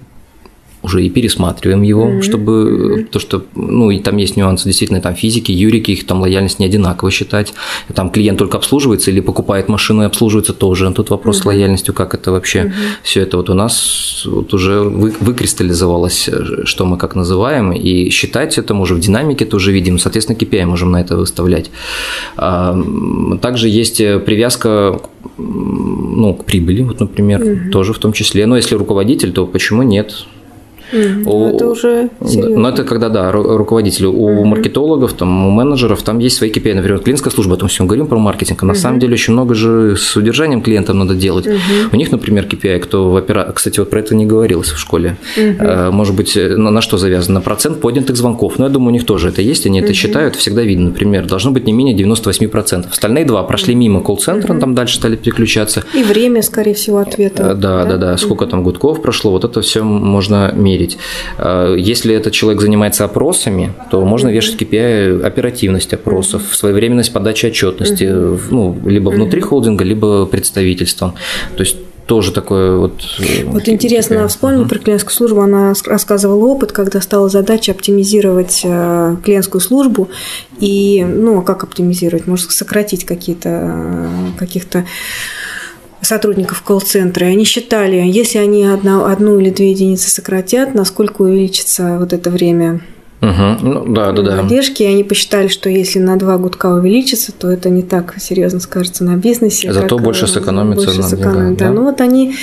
[0.88, 2.21] уже и пересматриваем его, mm-hmm.
[2.21, 3.04] чтобы, mm-hmm.
[3.12, 6.65] то что, ну, и там есть нюансы действительно, там физики, юрики, их там лояльность не
[6.65, 7.54] одинаково считать,
[7.93, 11.41] там клиент только обслуживается или покупает машину и обслуживается тоже, тут вопрос mm-hmm.
[11.41, 12.71] с лояльностью, как это вообще, mm-hmm.
[13.04, 16.30] все это вот у нас вот уже вы, выкристаллизовалось,
[16.63, 20.65] что мы как называем, и считать это мы уже в динамике тоже видим, соответственно, KPI
[20.65, 21.69] можем на это выставлять.
[22.38, 22.76] А,
[23.41, 25.00] также есть привязка
[25.38, 27.69] ну, к прибыли, вот, например, mm-hmm.
[27.69, 30.26] тоже в том числе, но если руководитель, то почему нет?
[30.91, 32.60] Mm, у, это уже серьезно.
[32.60, 34.12] Но это когда, да, руководителю.
[34.12, 34.45] У mm-hmm.
[34.45, 38.08] маркетологов, там, у менеджеров там есть свои KPI, например, клиентская служба, о том всем говорим
[38.08, 38.76] про маркетинг, а на mm-hmm.
[38.76, 41.45] самом деле очень много же с удержанием клиента надо делать.
[41.45, 41.89] Mm-hmm.
[41.91, 43.52] У них, например, KPI, кто в опера...
[43.54, 45.17] Кстати, вот про это не говорилось в школе.
[45.38, 45.91] Mm-hmm.
[45.91, 47.39] Может быть, на, на что завязано?
[47.39, 48.58] На процент поднятых звонков.
[48.58, 49.84] Но я думаю, у них тоже это есть, они mm-hmm.
[49.84, 50.88] это считают, всегда видно.
[50.88, 52.89] Например, должно быть не менее 98%.
[52.89, 54.60] Остальные два прошли мимо колл-центра, mm-hmm.
[54.60, 55.84] там дальше стали переключаться.
[55.93, 57.56] И время, скорее всего, ответа.
[57.56, 57.97] Да, да, да.
[57.97, 58.17] да.
[58.17, 60.97] Сколько там гудков прошло, вот это все можно мерить мерить.
[61.37, 68.05] Э, если этот человек занимается опросами, то можно вешать KPI оперативность опросов, своевременность подачи отчетности,
[68.51, 71.13] ну, либо внутри холдинга, либо представительством.
[71.55, 73.01] То есть тоже такое вот...
[73.19, 74.27] Э, вот интересно, KPI.
[74.29, 74.69] вспомнила uh-huh.
[74.69, 80.07] про клиентскую службу, она рассказывала опыт, когда стала задача оптимизировать э, клиентскую службу,
[80.59, 82.25] и, ну, а как оптимизировать?
[82.25, 84.09] Может, сократить какие-то,
[84.39, 84.85] каких-то
[86.01, 91.97] сотрудников колл-центра, и они считали, если они одна, одну или две единицы сократят, насколько увеличится
[91.99, 92.81] вот это время
[93.21, 93.67] Угу.
[93.67, 94.41] Ну, да, да, да.
[94.43, 98.60] Задержки, и они посчитали, что если на два гудка увеличится, то это не так серьезно
[98.60, 99.73] скажется на бизнесе.
[99.73, 100.86] Зато как, больше сэкономится.
[100.86, 101.67] Больше сэкономит, да.
[101.67, 101.71] да.
[101.71, 102.36] Ну вот они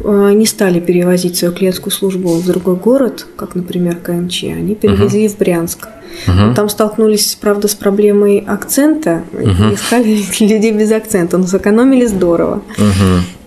[0.00, 5.26] э, не стали перевозить свою клиентскую службу в другой город, как, например, КМЧ, они перевезли
[5.26, 5.34] угу.
[5.34, 5.88] в Брянск.
[6.26, 6.54] Угу.
[6.54, 9.74] Там столкнулись, правда, с проблемой акцента, угу.
[9.74, 12.62] искали людей без акцента, но сэкономили здорово.
[12.78, 13.41] Угу.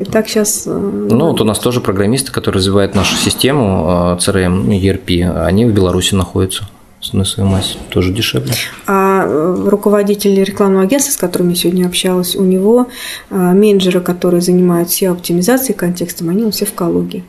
[0.00, 0.64] И так сейчас...
[0.66, 5.72] Э, ну, вот у нас тоже программисты, которые развивают нашу систему CRM, ERP, они в
[5.72, 6.68] Беларуси находятся
[7.12, 8.52] на свою мазь тоже дешевле.
[8.86, 12.88] А э, руководитель рекламного агентства, с которым я сегодня общалась, у него
[13.30, 17.22] э, менеджеры, которые занимаются SEO-оптимизацией контекстом, они все в Калуге.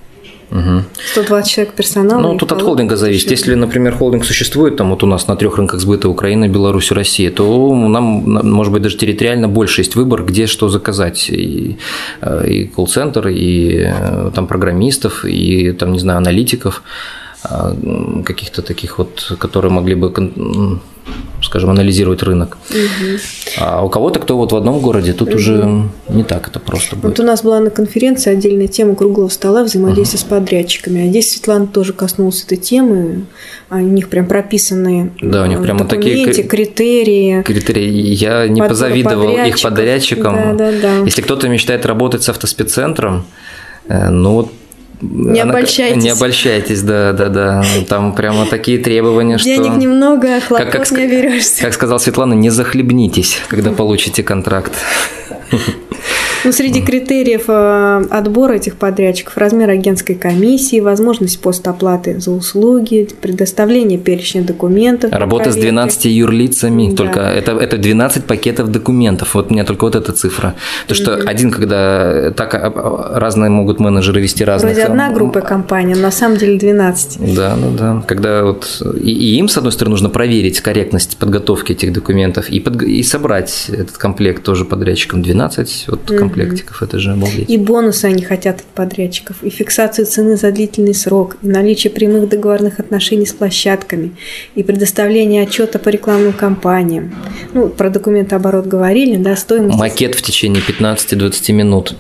[0.52, 0.84] Угу.
[1.12, 2.22] 120 человек персонала.
[2.22, 3.32] Ну, тут от холдинга зависит.
[3.32, 7.32] Если, например, холдинг существует, там вот у нас на трех рынках сбыта Украина, Беларусь, Россия,
[7.32, 11.30] то нам, может быть, даже территориально больше есть выбор, где что заказать.
[11.30, 11.78] И,
[12.22, 16.82] э, и колл-центр, и э, там программистов, и там, не знаю, аналитиков
[17.44, 17.74] а,
[18.26, 20.12] каких-то таких вот, которые могли бы
[21.42, 22.58] скажем, анализировать рынок.
[22.70, 23.20] Угу.
[23.60, 25.38] А у кого-то, кто вот в одном городе, тут угу.
[25.38, 27.06] уже не так это просто будет.
[27.06, 30.26] Вот у нас была на конференции отдельная тема круглого стола взаимодействия угу.
[30.26, 31.06] с подрядчиками.
[31.06, 33.26] А здесь Светлана тоже коснулась этой темы.
[33.70, 37.42] А у них прям прописаны да, у них прямо такие критерии.
[37.44, 37.90] Критерии.
[37.90, 40.36] Я не позавидовал их подрядчикам.
[40.36, 40.98] Да, да, да.
[41.06, 43.26] Если кто-то мечтает работать с автоспеццентром,
[43.88, 44.52] э, ну вот
[45.02, 46.04] не Она, обольщайтесь.
[46.04, 47.64] Не обольщайтесь, да, да, да.
[47.88, 49.48] Там прямо такие требования, что...
[49.48, 51.62] Денег немного, а хлопот как, как, не берешься.
[51.62, 54.74] Как сказал Светлана, не захлебнитесь, когда получите контракт.
[56.46, 63.98] Ну, среди критериев э, отбора этих подрядчиков размер агентской комиссии, возможность постоплаты за услуги, предоставление
[63.98, 65.12] перечня документов.
[65.12, 66.96] Работа с 12 юрлицами, да.
[66.96, 69.36] только это, это 12 пакетов документов.
[69.36, 70.56] Вот у меня только вот эта цифра.
[70.88, 74.74] То, что mm один, когда так а, а, разные могут менеджеры вести разные.
[74.74, 77.36] Вроде одна группа компаний, но на самом деле 12.
[77.36, 78.04] Да, да, да.
[78.08, 82.60] Когда вот и, и им, с одной стороны, нужно проверить корректность подготовки этих документов и,
[82.60, 87.50] под, и собрать этот комплект тоже подрядчикам 12 вот mm комплектиков, это же обалдеть.
[87.50, 92.30] И бонусы они хотят от подрядчиков, и фиксацию цены за длительный срок, и наличие прямых
[92.30, 94.12] договорных отношений с площадками,
[94.56, 97.14] и предоставление отчета по рекламным кампаниям.
[97.54, 99.78] Ну, про документооборот говорили, да, стоимость...
[99.78, 101.96] Макет в течение 15-20 минут.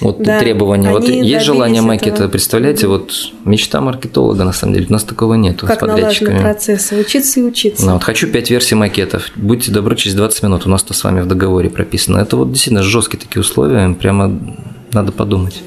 [0.00, 0.90] Вот да, требования.
[0.90, 2.28] Вот есть желание макета, этого.
[2.28, 3.12] представляете, вот
[3.44, 6.40] мечта маркетолога, на самом деле, у нас такого нету как с подрядчиками.
[6.40, 7.86] процессы, учиться и учиться.
[7.86, 11.20] Ну, вот хочу 5 версий макетов, будьте добры, через 20 минут, у нас-то с вами
[11.20, 12.18] в договоре прописано.
[12.18, 14.38] Это вот действительно жесткие такие условия, прямо
[14.92, 15.62] надо подумать.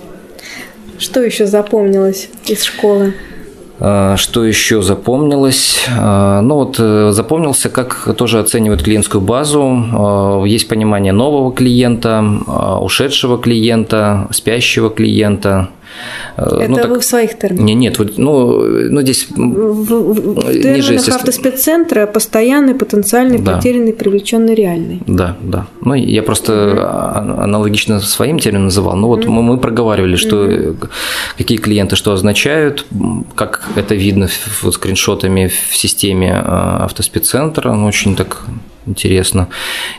[1.00, 3.14] Что еще запомнилось из школы?
[3.80, 5.86] А, что еще запомнилось?
[5.98, 9.86] А, ну вот э, запомнился, как тоже оценивают клиентскую базу.
[9.94, 12.24] А, есть понимание нового клиента,
[12.82, 15.70] ушедшего клиента, спящего клиента–
[16.38, 16.90] это ну, так...
[16.90, 17.66] вы в своих терминах?
[17.66, 23.56] Не, нет, вот, ну, ну здесь в, в, в ниже, автоспеццентра постоянный, потенциальный, да.
[23.56, 25.02] потерянный, привлеченный, реальный.
[25.08, 25.68] Да, да.
[25.82, 27.42] Ну, я просто угу.
[27.42, 28.96] аналогично своим термином называл.
[28.96, 29.32] Ну, вот угу.
[29.32, 30.88] мы, мы проговаривали, что угу.
[31.38, 32.86] какие клиенты что означают,
[33.36, 34.30] как это видно
[34.62, 38.46] вот, скриншотами в системе автоспеццентра, ну, очень так
[38.90, 39.48] интересно.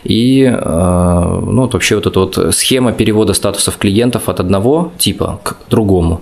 [0.03, 5.55] И ну, вот вообще вот эта вот схема перевода статусов клиентов от одного типа к
[5.69, 6.21] другому.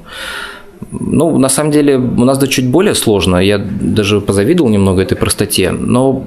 [0.92, 3.38] Ну, на самом деле, у нас да чуть более сложно.
[3.38, 5.72] Я даже позавидовал немного этой простоте.
[5.72, 6.24] Но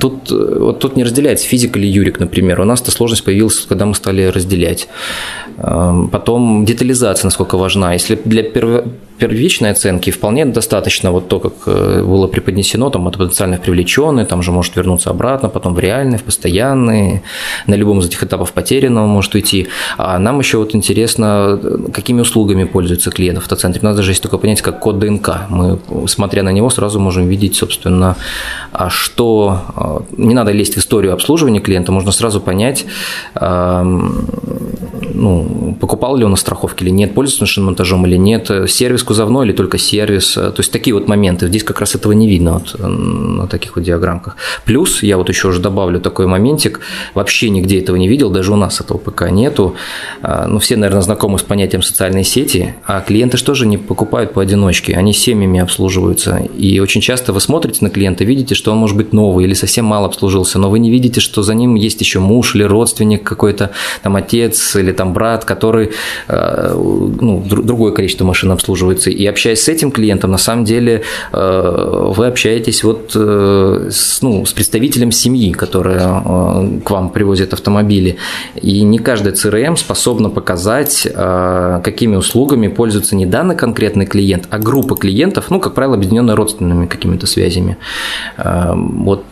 [0.00, 2.60] тут, вот тут не разделяется физик или юрик, например.
[2.60, 4.88] У нас эта сложность появилась, когда мы стали разделять.
[5.56, 7.92] Потом детализация, насколько важна.
[7.92, 8.42] Если для
[9.18, 14.42] первичной оценки вполне достаточно вот то, как э, было преподнесено, там от потенциальных привлеченных, там
[14.42, 17.22] же может вернуться обратно, потом в реальный, в постоянный,
[17.66, 19.68] на любом из этих этапов потерянного может уйти.
[19.98, 21.60] А нам еще вот интересно,
[21.92, 23.80] какими услугами пользуется клиент в автоцентре.
[23.82, 25.30] У нас даже есть такое понятие, как код ДНК.
[25.48, 28.16] Мы, смотря на него, сразу можем видеть, собственно,
[28.72, 29.62] а что...
[29.76, 32.86] Э, не надо лезть в историю обслуживания клиента, можно сразу понять,
[35.14, 39.52] ну, покупал ли он на страховке или нет, пользуется шиномонтажом или нет, сервис кузовной или
[39.52, 40.32] только сервис.
[40.34, 41.46] То есть такие вот моменты.
[41.48, 44.36] Здесь как раз этого не видно вот на таких вот диаграммках.
[44.64, 46.80] Плюс, я вот еще уже добавлю такой моментик,
[47.14, 49.74] вообще нигде этого не видел, даже у нас этого ПК нету.
[50.22, 54.32] А, ну, все, наверное, знакомы с понятием социальной сети, а клиенты что же не покупают
[54.32, 56.36] поодиночке, они семьями обслуживаются.
[56.56, 59.86] И очень часто вы смотрите на клиента, видите, что он может быть новый или совсем
[59.86, 63.70] мало обслужился, но вы не видите, что за ним есть еще муж или родственник какой-то,
[64.02, 65.90] там отец или там брат, который
[66.28, 66.74] э,
[67.20, 69.10] ну, другое количество машин обслуживается.
[69.10, 74.44] И общаясь с этим клиентом, на самом деле э, вы общаетесь вот э, с, ну,
[74.44, 76.22] с представителем семьи, которая
[76.84, 78.16] к вам привозит автомобили.
[78.60, 81.08] И не каждая CRM способна показать,
[81.84, 86.86] какими услугами пользуется не данный конкретный клиент, а группа клиентов, ну, как правило, объединенные родственными
[86.86, 87.76] какими-то связями.
[88.36, 89.24] Вот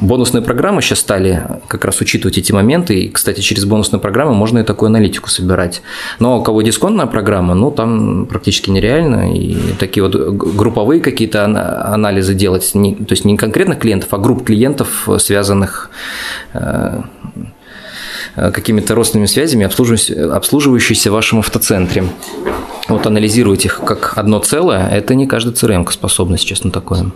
[0.00, 2.94] бонусные программы сейчас стали как раз учитывать эти моменты.
[3.00, 5.82] И, кстати, через бонусные программы можно и такую аналитику собирать.
[6.18, 9.34] Но у кого дисконтная программа, ну, там практически нереально.
[9.34, 14.44] И такие вот групповые какие-то анализы делать, не, то есть не конкретных клиентов, а групп
[14.44, 15.90] клиентов, связанных
[16.52, 17.02] э,
[18.34, 22.04] какими-то родственными связями, обслуживающиеся в вашем автоцентре
[22.88, 27.10] вот анализировать их как одно целое, это не каждый CRM способна сейчас на такое.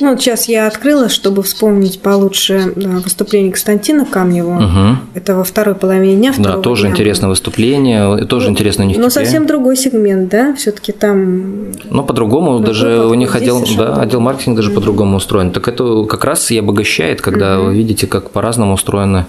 [0.00, 4.56] Ну, вот сейчас я открыла, чтобы вспомнить получше выступление Константина Камнева.
[4.56, 4.98] Угу.
[5.14, 6.34] Это во второй половине дня.
[6.38, 6.92] Да, тоже дня.
[6.92, 10.54] интересное выступление, тоже ну, интересно у них Но совсем другой сегмент, да?
[10.54, 11.72] Все-таки там...
[11.84, 15.50] Ну, по-другому, даже у них отдел, да, отдел маркетинга даже по-другому устроен.
[15.50, 17.66] Так это как раз и обогащает, когда угу.
[17.66, 19.26] вы видите, как по-разному устроены.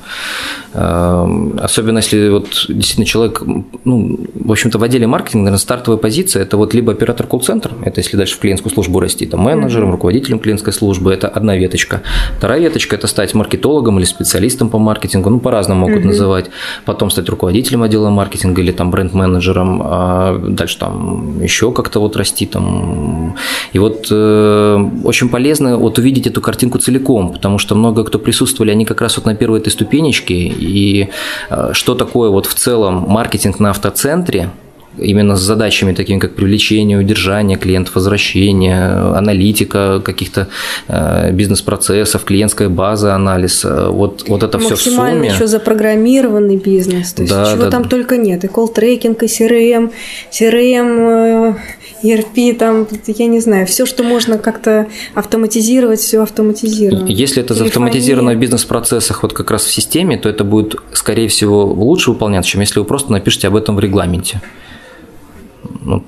[0.73, 3.41] Эм, особенно если вот действительно человек,
[3.85, 8.01] ну, в общем-то, в отделе маркетинга, наверное, стартовая позиция– это вот либо оператор колл-центр, это
[8.01, 12.01] если дальше в клиентскую службу расти, там менеджером, руководителем клиентской службы, это одна веточка.
[12.37, 16.07] Вторая веточка– это стать маркетологом или специалистом по маркетингу, ну, по-разному могут mm-hmm.
[16.07, 16.49] называть.
[16.85, 22.45] Потом стать руководителем отдела маркетинга или там бренд-менеджером, а дальше там еще как-то вот расти
[22.45, 23.35] там.
[23.73, 28.71] И вот э, очень полезно вот увидеть эту картинку целиком, потому что много кто присутствовали,
[28.71, 31.09] они как раз вот на первой этой ступенечке, и
[31.49, 34.49] э, что такое вот в целом маркетинг на автоцентре–
[34.97, 38.81] именно с задачами такими, как привлечение, удержание клиентов, возвращение,
[39.15, 40.47] аналитика каких-то
[40.87, 43.63] э, бизнес-процессов, клиентская база, анализ.
[43.65, 44.97] Э, вот, вот это все в сумме.
[44.97, 47.13] Максимально еще запрограммированный бизнес.
[47.13, 47.89] То есть да, чего да, там да.
[47.89, 48.43] только нет.
[48.43, 49.91] И колл-трекинг, и CRM,
[50.31, 51.55] CRM,
[52.03, 57.07] ERP, там, я не знаю, все, что можно как-то автоматизировать, все автоматизировано.
[57.07, 61.65] Если это автоматизировано в бизнес-процессах вот как раз в системе, то это будет, скорее всего,
[61.65, 64.41] лучше выполняться, чем если вы просто напишите об этом в регламенте.
[65.87, 66.03] Вот,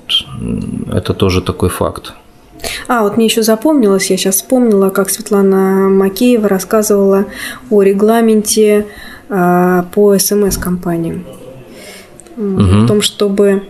[0.92, 2.12] это тоже такой факт.
[2.86, 7.24] А, вот мне еще запомнилось, я сейчас вспомнила, как Светлана Макеева рассказывала
[7.70, 8.86] о регламенте
[9.30, 11.24] а, по СМС-компаниям.
[12.36, 12.84] Угу.
[12.84, 13.62] О том, чтобы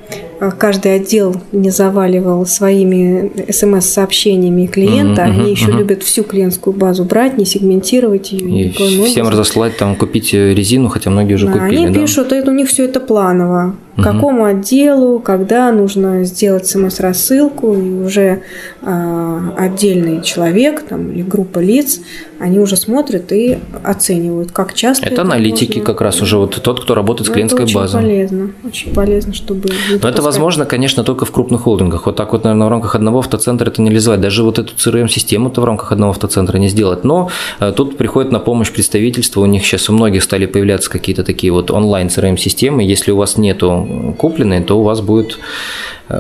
[0.59, 5.23] каждый отдел не заваливал своими смс-сообщениями клиента.
[5.23, 5.79] Угу, Они еще угу.
[5.79, 8.67] любят всю клиентскую базу брать, не сегментировать ее.
[8.67, 11.77] И всем разослать, там, купить резину, хотя многие уже да, купили.
[11.77, 12.01] Они да?
[12.01, 13.75] пишут, это у них все это планово.
[13.97, 14.03] Угу.
[14.03, 18.43] Какому отделу, когда нужно сделать смс-рассылку, и уже
[18.83, 22.01] а, отдельный человек там, или группа лиц,
[22.39, 25.05] они уже смотрят и оценивают, как часто.
[25.05, 25.85] Это, это аналитики можно...
[25.85, 28.01] как раз уже вот тот, кто работает с клиентской это базой.
[28.01, 29.69] Очень полезно, очень полезно, чтобы.
[30.03, 32.07] Но это возможно, конечно, только в крупных холдингах.
[32.07, 34.21] Вот так вот, наверное, в рамках одного автоцентра это не реализовать.
[34.21, 37.03] Даже вот эту CRM-систему-то в рамках одного автоцентра не сделать.
[37.03, 39.41] Но э, тут приходит на помощь представительство.
[39.41, 42.85] У них сейчас у многих стали появляться какие-то такие вот онлайн CRM-системы.
[42.85, 45.39] Если у вас нету купленной, то у вас будет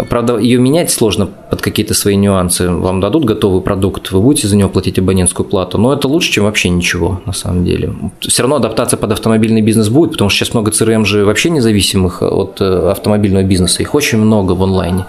[0.08, 2.68] правда, ее менять сложно под какие-то свои нюансы.
[2.68, 6.44] Вам дадут готовый продукт, вы будете за него платить абонентскую плату, но это лучше, чем
[6.44, 7.92] вообще ничего, на самом деле.
[8.20, 12.22] Все равно адаптация под автомобильный бизнес будет, потому что сейчас много CRM же вообще независимых
[12.22, 13.82] от э, автомобильного бизнеса.
[13.82, 15.06] Их очень много в онлайне.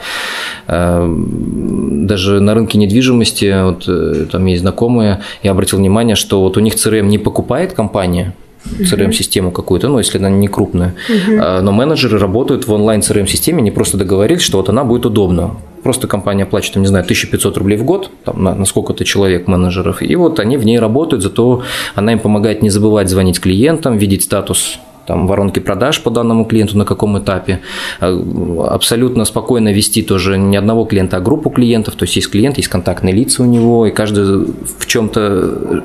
[0.67, 6.60] Э, даже на рынке недвижимости, вот, там есть знакомые, я обратил внимание, что вот у
[6.60, 8.34] них CRM не покупает компания,
[8.65, 10.95] CRM-систему какую-то, ну, если она не крупная.
[11.10, 15.56] uh Но менеджеры работают в онлайн CRM-системе, не просто договорились, что вот она будет удобна.
[15.84, 20.02] Просто компания платит, не знаю, 1500 рублей в год, там, на, на сколько-то человек менеджеров,
[20.04, 21.63] и вот они в ней работают, зато
[21.95, 26.78] она им помогает не забывать звонить клиентам, видеть статус там, воронки продаж по данному клиенту,
[26.78, 27.62] на каком этапе.
[28.00, 28.22] Э,
[28.70, 31.96] абсолютно спокойно вести тоже не одного клиента, а группу клиентов.
[31.96, 34.46] То есть есть клиент, есть контактные лица у него, и каждый
[34.80, 35.84] в чем-то,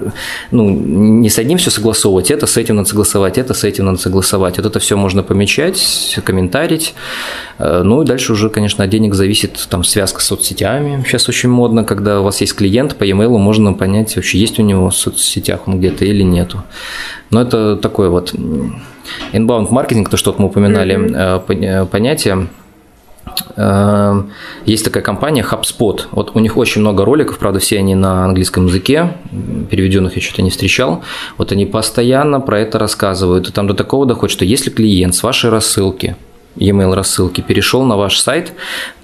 [0.51, 3.99] ну, не с одним все согласовывать, это с этим надо согласовать, это с этим надо
[3.99, 4.59] согласовать.
[4.59, 6.95] Вот это все можно помечать, комментарить.
[7.59, 11.03] Э, ну и дальше уже, конечно, от денег зависит там связка с соцсетями.
[11.07, 14.63] Сейчас очень модно, когда у вас есть клиент, по e-mail можно понять, вообще есть у
[14.63, 16.63] него в соцсетях он где-то или нету.
[17.31, 18.35] Но это такое вот
[19.33, 21.87] Inbound маркетинг, то, что мы упоминали, mm-hmm.
[21.87, 22.49] понятие.
[23.57, 24.23] Э,
[24.65, 26.03] есть такая компания HubSpot.
[26.13, 29.15] Вот у них очень много роликов, правда, все они на английском языке,
[29.71, 31.03] переведенных я что-то не встречал.
[31.39, 33.49] Вот они постоянно про это рассказывают.
[33.49, 36.17] И там до такого доходит, что если клиент с вашей рассылки,
[36.57, 38.53] e-mail рассылки перешел на ваш сайт,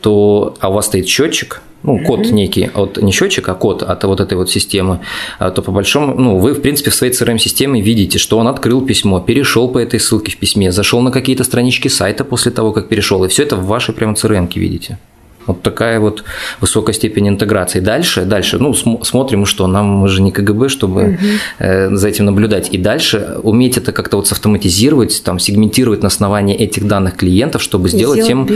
[0.01, 2.33] то а у вас стоит счетчик, ну, код mm-hmm.
[2.33, 5.01] некий, от не счетчик, а код от вот этой вот системы,
[5.39, 8.87] а, то по большому, ну, вы, в принципе, в своей CRM-системе видите, что он открыл
[8.87, 12.89] письмо, перешел по этой ссылке в письме, зашел на какие-то странички сайта после того, как
[12.89, 14.99] перешел, и все это в вашей прямо CRM видите.
[15.47, 16.25] Вот такая вот
[16.61, 17.81] высокая степень интеграции.
[17.81, 21.17] Дальше, дальше, ну, см- смотрим, что нам мы же не КГБ, чтобы угу.
[21.59, 22.69] э, за этим наблюдать.
[22.73, 27.89] И дальше уметь это как-то вот автоматизировать, там, сегментировать на основании этих данных клиентов, чтобы
[27.89, 28.49] сделать, им,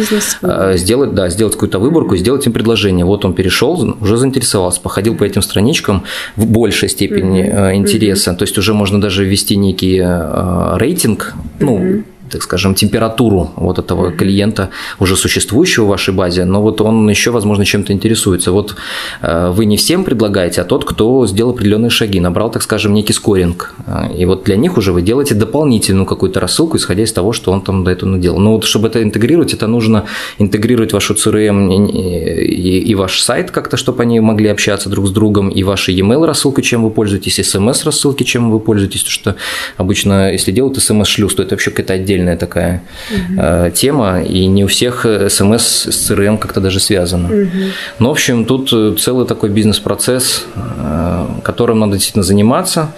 [0.42, 3.04] э, сделать, да, сделать какую-то выборку, сделать им предложение.
[3.04, 6.04] Вот он перешел, уже заинтересовался, походил по этим страничкам
[6.36, 7.56] в большей степени угу.
[7.56, 8.30] э, интереса.
[8.30, 8.38] Угу.
[8.38, 13.78] То есть уже можно даже ввести некий э, рейтинг, ну, угу так скажем, температуру вот
[13.78, 18.52] этого клиента, уже существующего в вашей базе, но вот он еще, возможно, чем-то интересуется.
[18.52, 18.76] Вот
[19.22, 23.12] э, вы не всем предлагаете, а тот, кто сделал определенные шаги, набрал, так скажем, некий
[23.12, 23.74] скоринг.
[23.86, 27.52] Э, и вот для них уже вы делаете дополнительную какую-то рассылку, исходя из того, что
[27.52, 28.38] он там до этого наделал.
[28.38, 30.04] Но вот чтобы это интегрировать, это нужно
[30.38, 35.62] интегрировать вашу CRM и, ваш сайт как-то, чтобы они могли общаться друг с другом, и
[35.62, 39.36] ваши e-mail рассылки, чем вы пользуетесь, смс рассылки, чем вы пользуетесь, потому что
[39.76, 43.70] обычно, если делают смс-шлюз, то это вообще какая-то отдельная отдельная такая угу.
[43.70, 47.28] тема, и не у всех смс с CRM как-то даже связано.
[47.28, 47.50] Угу.
[47.98, 52.88] Но, в общем, тут э, целый такой бизнес-процесс, э, которым надо действительно заниматься.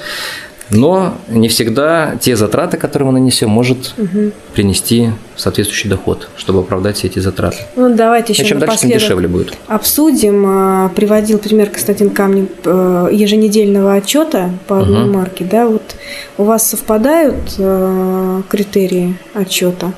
[0.70, 4.32] Но не всегда те затраты, которые мы нанесем, может угу.
[4.54, 7.58] принести соответствующий доход, чтобы оправдать все эти затраты.
[7.76, 9.54] Ну, давайте еще и чем дальше, тем дешевле будет.
[9.66, 10.44] Обсудим.
[10.46, 15.18] А, приводил пример Константин Камнев э, еженедельного отчета по одной угу.
[15.18, 15.46] марке.
[15.50, 15.94] Да, вот
[16.36, 19.92] у вас совпадают э, критерии отчета?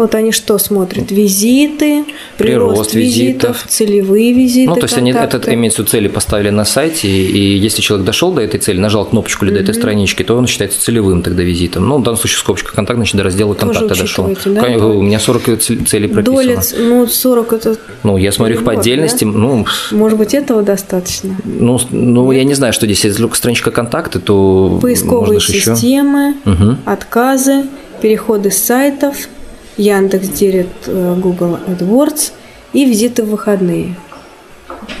[0.00, 1.10] Вот они что смотрят?
[1.10, 2.06] Визиты,
[2.38, 4.70] прирост, прирост визитов, визитов, целевые визиты.
[4.70, 5.18] Ну, то есть контакты.
[5.18, 9.04] они этот имеется цели поставили на сайте, и если человек дошел до этой цели, нажал
[9.04, 11.86] кнопочку или до этой странички, то он считается целевым тогда визитом.
[11.86, 14.34] Ну, в данном случае скобочка контакт, значит, до раздела контакта дошел.
[14.46, 14.62] Да?
[14.62, 16.44] У меня 40 целей прописано.
[16.44, 17.76] Доля, ну, 40 это...
[18.02, 19.24] Ну, я смотрю их по отдельности.
[19.26, 19.30] Да?
[19.32, 21.36] Ну, Может быть, этого достаточно?
[21.44, 23.04] Ну, ну я не знаю, что здесь.
[23.04, 26.76] Если страничка контакты, то Поисковые системы, еще...
[26.86, 27.66] отказы,
[28.00, 29.14] переходы с сайтов–
[29.76, 32.32] Яндекс Директ, э, Google AdWords
[32.72, 33.96] и визиты в выходные.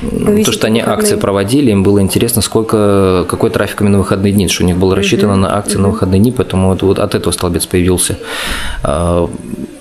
[0.02, 1.02] Визиты То, что они выходные.
[1.02, 4.76] акции проводили, им было интересно, сколько, какой трафик именно на выходные дни, что у них
[4.76, 5.82] было рассчитано угу, на акции угу.
[5.82, 8.18] на выходные дни, поэтому вот, вот от этого столбец появился.
[8.82, 9.28] А,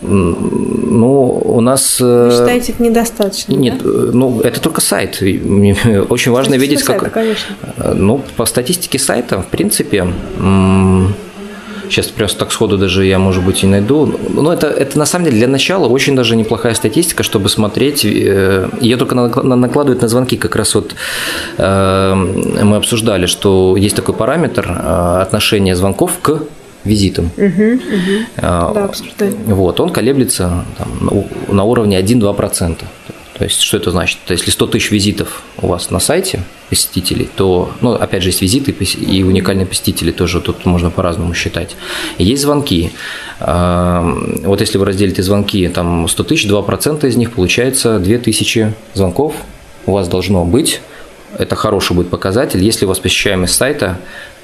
[0.01, 1.97] ну, у нас...
[2.01, 3.53] Э, Вы считаете, это недостаточно?
[3.53, 3.89] Нет, да?
[4.13, 5.21] ну, это только сайт.
[5.21, 7.01] Очень важно видеть, как...
[7.01, 7.55] Сайта, конечно.
[7.93, 10.07] Ну, по статистике сайта, в принципе,
[11.89, 14.05] Сейчас просто так сходу даже я, может быть, и найду.
[14.29, 18.05] Но это, это на самом деле для начала очень даже неплохая статистика, чтобы смотреть.
[18.05, 20.37] Э, ее только накладывают на звонки.
[20.37, 20.95] Как раз вот
[21.57, 22.13] э,
[22.63, 26.43] мы обсуждали, что есть такой параметр э, отношения звонков к
[26.83, 27.31] визитам.
[27.37, 28.25] Угу, угу.
[28.37, 29.35] Да, обсуждали.
[29.45, 31.11] Вот, он колеблется там,
[31.49, 32.77] на уровне 1-2%.
[33.39, 34.19] То есть, что это значит?
[34.25, 38.29] То есть, если 100 тысяч визитов у вас на сайте посетителей, то, ну, опять же,
[38.29, 41.77] есть визиты и уникальные посетители, тоже тут можно по-разному считать.
[42.17, 42.91] И есть звонки.
[43.39, 49.33] Вот если вы разделите звонки, там 100 тысяч, 2% из них получается 2000 звонков
[49.85, 50.81] у вас должно быть.
[51.37, 52.61] Это хороший будет показатель.
[52.61, 53.99] Если у вас посещаемость сайта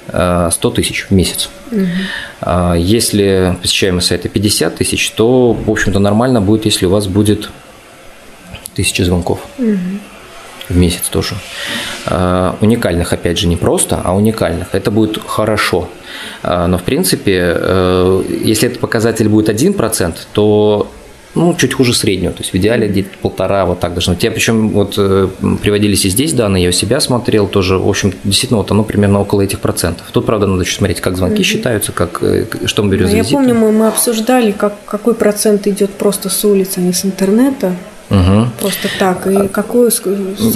[0.08, 1.50] 100 тысяч в месяц.
[1.70, 2.76] Угу.
[2.76, 7.50] Если посещаемость сайта 50 тысяч, то, в общем-то, нормально будет, если у вас будет
[8.76, 9.40] тысяча звонков.
[9.58, 10.00] Угу
[10.68, 11.36] в месяц тоже.
[12.60, 14.74] Уникальных, опять же, не просто, а уникальных.
[14.74, 15.88] Это будет хорошо.
[16.42, 20.88] Но, в принципе, э, если этот показатель будет 1%, то
[21.36, 24.24] ну, чуть хуже среднего, то есть в идеале где-то полтора, вот так должно быть.
[24.24, 25.28] Я причем вот э,
[25.62, 29.20] приводились и здесь данные, я у себя смотрел тоже, в общем, действительно, вот оно примерно
[29.20, 30.06] около этих процентов.
[30.12, 31.44] Тут, правда, надо еще смотреть, как звонки угу.
[31.44, 33.36] считаются, как, э, что мы берем ну, за Я визиты.
[33.36, 37.74] помню, мы, мы обсуждали, как, какой процент идет просто с улицы, а не с интернета.
[38.10, 38.48] Угу.
[38.60, 39.26] Просто так.
[39.26, 39.90] И какую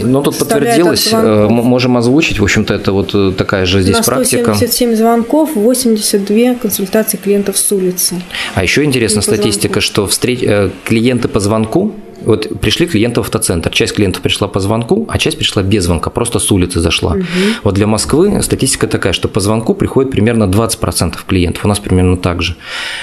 [0.03, 4.03] Ну, тут подтвердилось, э, можем озвучить, в общем-то, это вот э, такая же здесь На
[4.03, 4.55] практика.
[4.55, 8.22] 177 звонков, 82 консультации клиентов с улицы.
[8.55, 10.40] А еще интересная статистика, что встреч...
[10.42, 13.70] Э, клиенты по звонку вот пришли клиенты в автоцентр.
[13.70, 17.12] Часть клиентов пришла по звонку, а часть пришла без звонка, просто с улицы зашла.
[17.12, 17.24] Угу.
[17.64, 21.64] Вот для Москвы статистика такая, что по звонку приходит примерно 20% клиентов.
[21.64, 22.56] У нас примерно так же.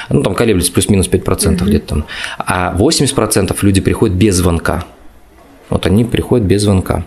[0.09, 1.65] Ну, там колеблется плюс-минус 5% угу.
[1.65, 2.05] где-то там.
[2.38, 4.86] А 80% люди приходят без звонка.
[5.70, 7.03] Вот они приходят без звонка.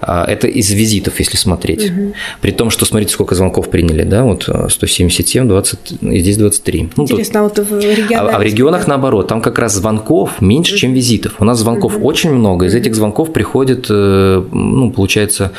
[0.00, 1.90] А, это из визитов, если смотреть.
[1.90, 2.14] Угу.
[2.40, 6.90] При том, что смотрите, сколько звонков приняли, да, вот 177, 20, и здесь 23.
[6.96, 7.58] Ну, Интересно, тут...
[7.58, 8.34] а вот в регионах...
[8.34, 11.40] А, а в регионах наоборот, там как раз звонков меньше, чем визитов.
[11.40, 12.06] У нас звонков угу.
[12.06, 15.52] очень много, из этих звонков приходит, э, ну, получается,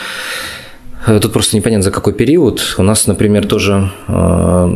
[1.06, 2.76] тут просто непонятно, за какой период.
[2.78, 4.70] У нас, например, тоже, э,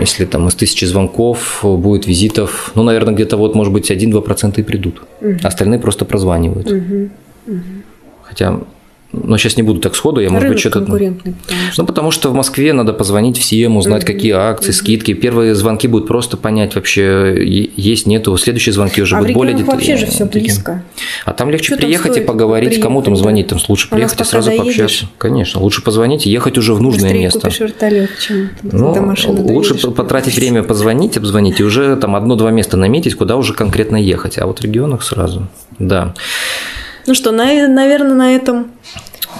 [0.00, 4.62] если там из тысячи звонков будет визитов, ну, наверное, где-то вот, может быть, 1-2% и
[4.62, 5.02] придут.
[5.20, 5.38] Угу.
[5.42, 6.66] Остальные просто прозванивают.
[6.66, 7.10] Угу.
[7.46, 7.60] Угу.
[8.22, 8.60] Хотя
[9.24, 10.78] но сейчас не буду так сходу, я, может Рынок быть, что-то...
[10.80, 11.82] конкурентный, потому что...
[11.82, 15.14] Ну, потому что в Москве надо позвонить всем, узнать, mm какие акции, mm скидки.
[15.14, 17.34] Первые звонки будут просто понять вообще,
[17.76, 18.36] есть, нету.
[18.36, 19.74] Следующие звонки уже а будут более детальные.
[19.76, 20.82] вообще же все близко.
[21.24, 24.20] А там легче что приехать там и поговорить, приехать, кому там звонить, там лучше приехать
[24.20, 24.82] и сразу пообщаться.
[24.82, 25.04] Едешь?
[25.18, 27.40] Конечно, лучше позвонить и ехать уже в нужное Быстрее место.
[27.40, 32.16] купишь вертолет, чем ну, до машины Лучше доедешь, потратить время позвонить, обзвонить и уже там
[32.16, 34.38] одно-два места наметить, куда уже конкретно ехать.
[34.38, 35.48] А вот в регионах сразу,
[35.78, 36.14] да.
[37.06, 38.72] Ну что, наверное, на этом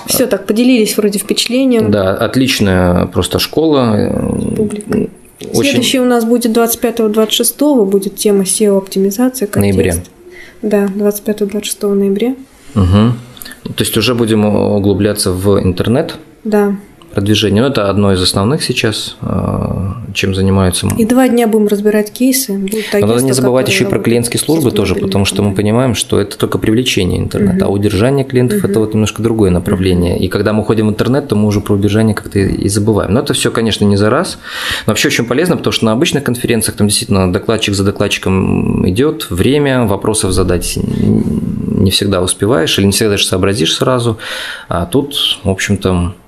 [0.06, 1.90] все так поделились вроде впечатлением.
[1.90, 4.10] Да, отличная просто школа.
[4.56, 5.08] Публика.
[5.52, 5.70] Очень...
[5.70, 9.48] Следующий у нас будет 25-26, будет тема SEO-оптимизация.
[9.54, 9.96] Ноября.
[10.62, 12.34] Да, 25-26 ноября.
[12.74, 13.72] Угу.
[13.74, 16.16] То есть уже будем углубляться в интернет.
[16.44, 16.76] Да
[17.16, 17.62] продвижение.
[17.62, 20.86] Но это одно из основных сейчас, а, чем занимаются.
[20.98, 22.52] И два дня будем разбирать кейсы.
[22.52, 26.20] Но надо не забывать еще и про клиентские службы тоже, потому что мы понимаем, что
[26.20, 27.72] это только привлечение интернета, угу.
[27.72, 28.68] а удержание клиентов угу.
[28.68, 30.18] это вот немножко другое направление.
[30.18, 33.14] И когда мы ходим в интернет, то мы уже про удержание как-то и забываем.
[33.14, 34.38] Но это все, конечно, не за раз.
[34.86, 39.30] Но вообще очень полезно, потому что на обычных конференциях там действительно докладчик за докладчиком идет,
[39.30, 44.18] время вопросов задать не всегда успеваешь или не всегда даже сообразишь сразу.
[44.68, 45.14] А тут,
[45.44, 46.25] в общем-то, Э,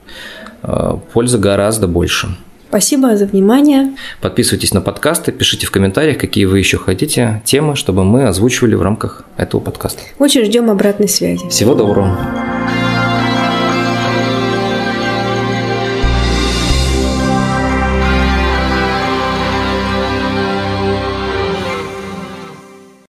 [1.12, 2.28] пользы гораздо больше.
[2.68, 3.94] Спасибо за внимание.
[4.20, 8.82] Подписывайтесь на подкасты, пишите в комментариях, какие вы еще хотите темы, чтобы мы озвучивали в
[8.82, 10.02] рамках этого подкаста.
[10.18, 11.48] Очень ждем обратной связи.
[11.48, 12.57] Всего доброго.